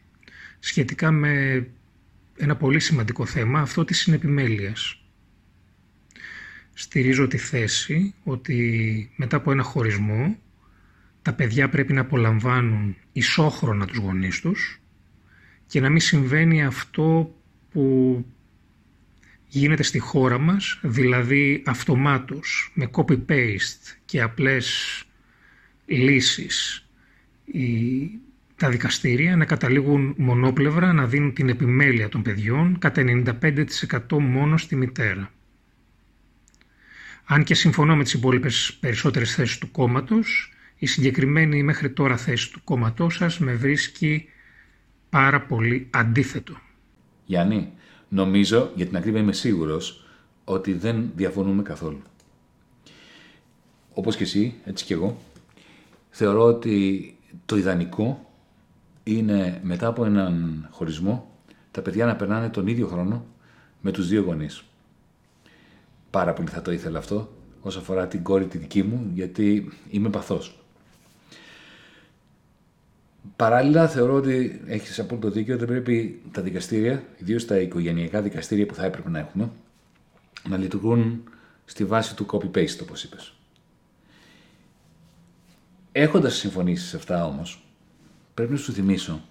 σχετικά 0.60 1.12
με 1.12 1.66
ένα 2.38 2.56
πολύ 2.56 2.80
σημαντικό 2.80 3.26
θέμα, 3.26 3.60
αυτό 3.60 3.86
της 3.86 4.00
συνεπιμέλειας. 4.00 5.04
Στηρίζω 6.74 7.28
τη 7.28 7.38
θέση 7.38 8.14
ότι 8.24 9.12
μετά 9.16 9.38
από 9.38 9.52
ένα 9.52 9.64
χωρισμό 9.64 10.38
τα 11.24 11.34
παιδιά 11.34 11.70
πρέπει 11.70 11.94
να 11.94 12.02
απολαμβάνουν 12.02 12.96
ισόχρονα 13.12 13.86
τους 13.86 13.98
γονείς 13.98 14.42
τους 14.42 14.82
και 15.68 15.80
να 15.80 15.90
μην 15.90 16.00
συμβαίνει 16.00 16.64
αυτό 16.64 17.36
που 17.72 18.26
γίνεται 19.48 19.84
στη 19.84 20.00
χώρα 20.00 20.38
μας, 20.38 20.80
δηλαδή 20.82 21.64
αυτομάτως, 21.66 22.72
με 22.74 22.90
copy-paste 22.92 23.96
και 24.06 24.22
απλές 24.22 25.04
λύσεις, 25.86 26.86
οι, 27.46 28.10
τα 28.56 28.70
δικαστήρια 28.70 29.36
να 29.36 29.46
καταλήγουν 29.46 30.14
μονόπλευρα, 30.18 30.94
να 30.94 31.06
δίνουν 31.08 31.34
την 31.34 31.50
επιμέλεια 31.50 32.10
των 32.10 32.22
παιδιών 32.22 32.78
κατά 32.80 33.04
95% 33.42 34.20
μόνο 34.20 34.58
στη 34.58 34.76
μητέρα. 34.76 35.32
Αν 37.26 37.44
και 37.44 37.56
συμφωνώ 37.56 37.96
με 37.96 38.04
τις 38.04 38.14
υπόλοιπες 38.14 38.78
περισσότερες 38.80 39.36
θέσεις 39.36 39.58
του 39.58 39.72
κόμματος, 39.72 40.53
η 40.84 40.86
συγκεκριμένη 40.86 41.64
μέχρι 41.64 41.92
τώρα 41.92 42.18
θέση 42.18 42.52
του 42.52 42.62
κόμματός 42.64 43.16
σας 43.16 43.40
με 43.40 43.54
βρίσκει 43.54 44.30
πάρα 45.10 45.42
πολύ 45.42 45.88
αντίθετο. 45.92 46.58
Γιάννη, 47.26 47.74
νομίζω, 48.10 48.72
για 48.76 48.86
την 48.86 48.96
ακρίβεια 48.96 49.22
είμαι 49.22 49.34
σίγουρος, 49.34 50.06
ότι 50.44 50.74
δεν 50.74 51.12
διαφωνούμε 51.16 51.62
καθόλου. 51.62 52.02
Όπως 53.94 54.16
και 54.16 54.24
εσύ, 54.24 54.54
έτσι 54.66 54.86
και 54.86 54.94
εγώ, 54.94 55.18
θεωρώ 56.10 56.44
ότι 56.44 57.16
το 57.46 57.58
ιδανικό 57.58 58.32
είναι 59.04 59.60
μετά 59.64 59.88
από 59.88 60.06
έναν 60.06 60.68
χωρισμό 60.72 61.32
τα 61.72 61.82
παιδιά 61.82 62.06
να 62.06 62.16
περνάνε 62.16 62.50
τον 62.50 62.68
ίδιο 62.68 62.88
χρόνο 62.88 63.26
με 63.82 63.92
τους 63.92 64.08
δύο 64.08 64.22
γονείς. 64.22 64.64
Πάρα 66.10 66.34
πολύ 66.34 66.50
θα 66.50 66.62
το 66.62 66.72
ήθελα 66.72 67.00
αυτό 67.00 67.34
όσο 67.62 67.80
αφορά 67.80 68.08
την 68.08 68.24
κόρη 68.24 68.46
τη 68.46 68.58
δική 68.58 68.84
μου, 68.84 69.12
γιατί 69.14 69.72
είμαι 69.90 70.10
παθός. 70.10 70.58
Παράλληλα, 73.36 73.88
θεωρώ 73.88 74.14
ότι 74.14 74.62
έχεις 74.66 75.00
απόλυτο 75.00 75.30
δίκιο 75.30 75.56
ότι 75.56 75.66
πρέπει 75.66 76.22
τα 76.32 76.42
δικαστήρια, 76.42 77.04
ιδίως 77.18 77.46
τα 77.46 77.60
οικογενειακά 77.60 78.22
δικαστήρια 78.22 78.66
που 78.66 78.74
θα 78.74 78.86
έπρεπε 78.86 79.10
να 79.10 79.20
έχουμε, 79.20 79.52
να 80.50 80.58
λειτουργούν 80.58 81.24
στη 81.66 81.86
βάση 81.86 82.16
του 82.16 82.26
copy-paste, 82.26 82.80
όπως 82.82 83.04
είπες. 83.04 83.34
Έχοντας 85.92 86.36
συμφωνήσει 86.36 86.88
σε 86.88 86.96
αυτά 86.96 87.26
όμως, 87.26 87.66
πρέπει 88.34 88.52
να 88.52 88.58
σου 88.58 88.74
θυμίσω 88.74 89.22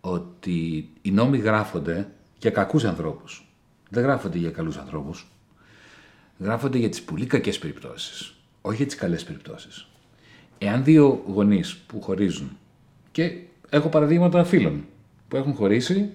ότι 0.00 0.90
οι 1.02 1.10
νόμοι 1.10 1.38
γράφονται 1.38 2.08
για 2.38 2.50
κακούς 2.50 2.84
ανθρώπους. 2.84 3.50
Δεν 3.90 4.02
γράφονται 4.02 4.38
για 4.38 4.50
καλούς 4.50 4.76
ανθρώπους. 4.76 5.26
Γράφονται 6.38 6.78
για 6.78 6.88
τις 6.88 7.02
πολύ 7.02 7.26
κακές 7.26 7.58
περιπτώσεις. 7.58 8.34
Όχι 8.60 8.76
για 8.76 8.86
τις 8.86 8.94
καλές 8.94 9.24
περιπτώσεις. 9.24 9.86
Εάν 10.58 10.84
δύο 10.84 11.24
γονείς 11.26 11.76
που 11.76 12.00
χωρίζουν 12.02 12.58
και 13.16 13.32
έχω 13.70 13.88
παραδείγματα 13.88 14.44
φίλων 14.44 14.84
που 15.28 15.36
έχουν 15.36 15.54
χωρίσει 15.54 16.10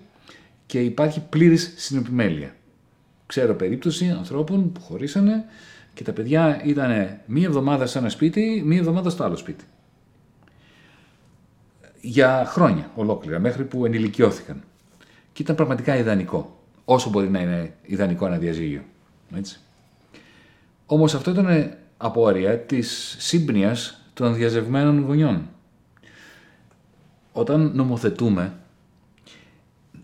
και 0.65 0.81
υπάρχει 0.81 1.21
πλήρης 1.29 1.73
συνεπιμέλεια. 1.75 2.55
Ξέρω 3.25 3.53
περίπτωση 3.53 4.09
ανθρώπων 4.09 4.71
που 4.71 4.81
χωρίσανε 4.81 5.45
και 5.93 6.03
τα 6.03 6.11
παιδιά 6.11 6.61
ήταν 6.65 7.19
μία 7.25 7.47
εβδομάδα 7.47 7.85
σε 7.85 7.97
ένα 7.97 8.09
σπίτι, 8.09 8.61
μία 8.65 8.77
εβδομάδα 8.77 9.09
στο 9.09 9.23
άλλο 9.23 9.35
σπίτι. 9.35 9.63
Για 12.01 12.45
χρόνια 12.47 12.91
ολόκληρα, 12.95 13.39
μέχρι 13.39 13.63
που 13.63 13.85
ενηλικιώθηκαν. 13.85 14.63
Και 15.33 15.41
ήταν 15.41 15.55
πραγματικά 15.55 15.97
ιδανικό. 15.97 16.59
Όσο 16.85 17.09
μπορεί 17.09 17.29
να 17.29 17.39
είναι 17.39 17.73
ιδανικό 17.81 18.25
ένα 18.25 18.37
διαζύγιο. 18.37 18.81
Έτσι. 19.35 19.59
Όμως 20.85 21.15
αυτό 21.15 21.31
ήταν 21.31 21.73
απόρρια 21.97 22.59
της 22.59 23.15
σύμπνοιας 23.19 24.01
των 24.13 24.35
διαζευμένων 24.35 25.03
γονιών 25.05 25.49
όταν 27.31 27.71
νομοθετούμε, 27.75 28.53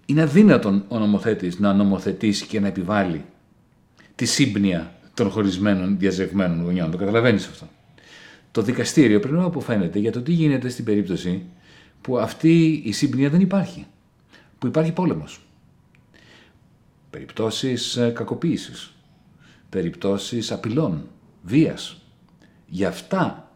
είναι 0.05 0.21
αδύνατον 0.21 0.85
ο 0.87 0.99
νομοθέτης 0.99 1.59
να 1.59 1.73
νομοθετήσει 1.73 2.45
και 2.45 2.59
να 2.59 2.67
επιβάλλει 2.67 3.25
τη 4.15 4.25
σύμπνοια 4.25 4.95
των 5.13 5.29
χωρισμένων 5.29 5.97
διαζευμένων 5.97 6.63
γονιών. 6.63 6.91
Το 6.91 6.97
καταλαβαίνεις 6.97 7.47
αυτό. 7.47 7.67
Το 8.51 8.61
δικαστήριο 8.61 9.19
πρέπει 9.19 9.35
να 9.35 9.43
αποφαίνεται 9.43 9.99
για 9.99 10.11
το 10.11 10.21
τι 10.21 10.31
γίνεται 10.31 10.69
στην 10.69 10.85
περίπτωση 10.85 11.45
που 12.01 12.17
αυτή 12.17 12.81
η 12.85 12.91
σύμπνοια 12.91 13.29
δεν 13.29 13.41
υπάρχει. 13.41 13.85
Που 14.59 14.67
υπάρχει 14.67 14.91
πόλεμος. 14.91 15.41
Περιπτώσεις 17.09 17.95
ε, 17.97 18.09
κακοποίησης. 18.09 18.91
Περιπτώσεις 19.69 20.51
απειλών, 20.51 21.07
βίας. 21.43 22.01
Γι' 22.67 22.85
αυτά 22.85 23.51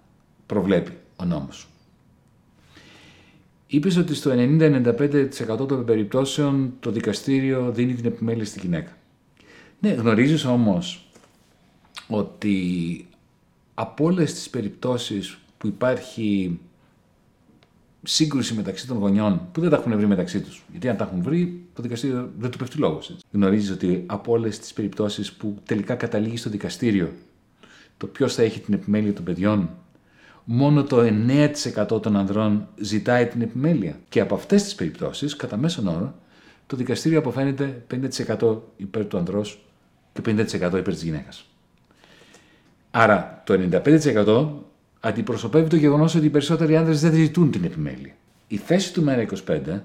προβλέπει 0.46 0.98
ο 1.16 1.26
νόμος. 1.26 1.71
Είπες 3.74 3.98
ότι 3.98 4.16
στο 4.16 4.32
90-95% 4.34 5.68
των 5.68 5.86
περιπτώσεων 5.86 6.74
το 6.80 6.92
δικαστήριο 6.92 7.72
δίνει 7.72 7.94
την 7.94 8.06
επιμέλεια 8.06 8.46
στη 8.46 8.60
γυναίκα. 8.60 8.98
Ναι, 9.80 9.90
γνωρίζεις 9.90 10.46
όμως 10.46 11.12
ότι 12.08 13.08
από 13.74 14.04
όλες 14.06 14.34
τις 14.34 14.50
περιπτώσεις 14.50 15.38
που 15.58 15.68
υπάρχει 15.68 16.60
σύγκρουση 18.04 18.54
μεταξύ 18.54 18.88
των 18.88 18.98
γονιών 18.98 19.48
που 19.52 19.62
δεν 19.62 19.70
τα 19.70 19.76
έχουν 19.76 19.96
βρει 19.96 20.08
μεταξύ 20.08 20.42
τους, 20.42 20.64
γιατί 20.72 20.90
αν 20.90 20.98
τα 20.98 21.04
έχουν 21.04 21.22
βρει 21.22 21.64
το 21.74 21.82
δικαστήριο 21.82 22.32
δεν 22.40 22.50
του 22.52 22.58
πέφτει 22.58 22.78
λόγος. 22.78 23.16
Γνωρίζεις 23.32 23.72
ότι 23.72 24.04
από 24.06 24.32
όλες 24.32 24.60
τις 24.60 24.74
περιπτώσεις 24.74 25.34
που 25.34 25.58
τελικά 25.66 25.96
καταλήγει 25.96 26.38
στο 26.38 26.50
δικαστήριο 26.50 27.12
το 27.98 28.08
ποιος 28.08 28.34
θα 28.34 28.42
έχει 28.42 28.60
την 28.60 28.74
επιμέλεια 28.74 29.14
των 29.14 29.24
παιδιών; 29.24 29.70
Μόνο 30.44 30.84
το 30.84 30.98
9% 31.92 32.02
των 32.02 32.18
ανδρών 32.18 32.68
ζητάει 32.80 33.28
την 33.28 33.42
επιμέλεια. 33.42 34.00
Και 34.10 34.20
από 34.20 34.36
αυτές 34.36 34.64
τις 34.64 34.76
περιπτώσεις, 34.76 35.36
κατά 35.36 35.58
μέσον 35.58 35.88
όρο, 35.88 36.16
το 36.68 36.76
δικαστήριο 36.78 37.20
αποφαίνεται 37.20 37.84
50% 38.40 38.58
υπέρ 38.78 39.06
του 39.06 39.18
ανδρός 39.18 39.66
και 40.14 40.22
50% 40.26 40.78
υπέρ 40.78 40.94
της 40.94 41.04
γυναίκας. 41.04 41.46
Άρα 42.92 43.42
το 43.46 43.54
95% 43.54 44.48
αντιπροσωπεύει 45.00 45.70
το 45.70 45.76
γεγονός 45.76 46.16
ότι 46.16 46.26
οι 46.26 46.30
περισσότεροι 46.30 46.76
άνδρες 46.76 47.02
δεν 47.02 47.14
ζητούν 47.14 47.52
την 47.52 47.64
επιμέλεια. 47.64 48.16
Η 48.48 48.58
θέση 48.58 48.94
του 48.94 49.04
ΜΕΡΑ25, 49.08 49.80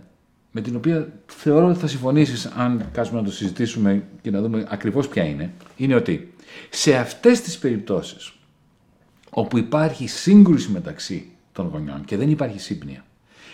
με 0.51 0.61
την 0.61 0.77
οποία 0.77 1.13
θεωρώ 1.27 1.69
ότι 1.69 1.79
θα 1.79 1.87
συμφωνήσεις 1.87 2.47
αν 2.47 2.89
κάτσουμε 2.93 3.21
να 3.21 3.27
το 3.27 3.33
συζητήσουμε 3.33 4.03
και 4.23 4.31
να 4.31 4.41
δούμε 4.41 4.67
ακριβώς 4.69 5.09
ποια 5.09 5.25
είναι, 5.25 5.53
είναι 5.77 5.95
ότι 5.95 6.35
σε 6.71 6.97
αυτές 6.97 7.41
τις 7.41 7.59
περιπτώσεις 7.59 8.36
όπου 9.31 9.59
υπάρχει 9.59 10.07
σύγκρουση 10.07 10.71
μεταξύ 10.71 11.31
των 11.53 11.69
γονιών 11.69 12.05
και 12.05 12.17
δεν 12.17 12.31
υπάρχει 12.31 12.59
σύμπνοια. 12.59 13.05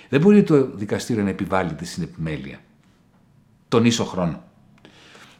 Δεν 0.08 0.20
μπορεί 0.20 0.42
το 0.42 0.70
δικαστήριο 0.74 1.22
να 1.22 1.28
επιβάλλει 1.28 1.74
τη 1.74 1.84
συνεπιμέλεια 1.84 2.58
τον 3.68 3.84
ίσο 3.84 4.04
χρόνο. 4.04 4.42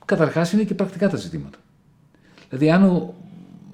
Καταρχάς 0.04 0.52
είναι 0.52 0.62
και 0.62 0.74
πρακτικά 0.74 1.08
τα 1.08 1.16
ζητήματα. 1.16 1.58
Δηλαδή 2.48 2.70
αν 2.70 2.82
ο, 2.82 3.14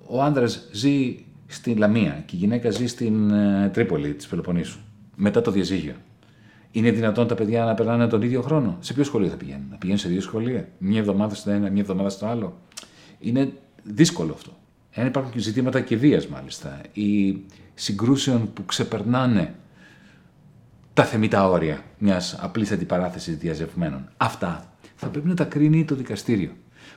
ο 0.06 0.22
άνδρας 0.22 0.68
ζει 0.72 1.24
στην 1.46 1.78
Λαμία 1.78 2.22
και 2.26 2.36
η 2.36 2.38
γυναίκα 2.38 2.70
ζει 2.70 2.86
στην 2.86 3.30
ε, 3.30 3.70
Τρίπολη 3.72 4.14
της 4.14 4.26
Πελοποννήσου 4.26 4.78
μετά 5.16 5.40
το 5.40 5.50
διαζύγιο, 5.50 5.94
είναι 6.70 6.90
δυνατόν 6.90 7.26
τα 7.26 7.34
παιδιά 7.34 7.64
να 7.64 7.74
περνάνε 7.74 8.06
τον 8.06 8.22
ίδιο 8.22 8.42
χρόνο; 8.42 8.76
Σε 8.80 8.92
ποιο 8.92 9.04
σχολείο 9.04 9.28
θα 9.28 9.36
πηγαίνουν, 9.36 9.66
να 9.70 9.76
πηγαίνουν 9.76 10.00
σε 10.00 10.08
δύο 10.08 10.20
σχολεία, 10.20 10.68
μία 10.78 10.98
εβδομάδα 10.98 11.34
στο 11.34 11.50
ένα, 11.50 11.70
μία 11.70 11.80
εβδομάδα 11.80 12.08
στο 12.08 12.26
άλλο; 12.26 12.60
Είναι 13.18 13.52
δύσκολο 13.82 14.32
αυτό 14.32 14.56
εάν 14.98 15.06
υπάρχουν 15.06 15.32
και 15.32 15.38
ζητήματα 15.38 15.80
και 15.80 15.96
βίας 15.96 16.26
μάλιστα, 16.26 16.80
ή 16.92 17.40
συγκρούσεων 17.74 18.52
που 18.52 18.64
ξεπερνάνε 18.64 19.54
τα 20.94 21.04
θεμητά 21.04 21.48
όρια 21.48 21.84
μιας 21.98 22.36
απλής 22.40 22.70
αντιπαράθεσης 22.70 23.36
διαζευμένων. 23.36 24.08
Αυτά 24.16 24.72
θα 24.96 25.08
πρέπει 25.08 25.28
να 25.28 25.34
τα 25.34 25.44
κρίνει 25.44 25.84
το 25.84 25.94
δικαστήριο, 25.94 26.50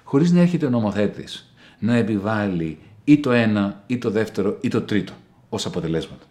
χωρίς 0.04 0.32
να 0.32 0.40
έρχεται 0.40 0.66
ο 0.66 0.70
νομοθέτης 0.70 1.54
να 1.80 1.96
επιβάλλει 1.96 2.78
ή 3.04 3.20
το 3.20 3.32
ένα, 3.32 3.84
ή 3.88 3.98
το 3.98 4.10
δεύτερο, 4.10 4.58
ή 4.62 4.68
το 4.68 4.82
τρίτο 4.82 5.14
ως 5.50 5.66
αποτελέσματα. 5.66 6.26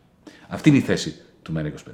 Αυτή 0.48 0.68
είναι 0.68 0.78
η 0.78 0.80
θέση 0.80 1.14
του 1.42 1.52
ΜΕΡΑ25. 1.56 1.92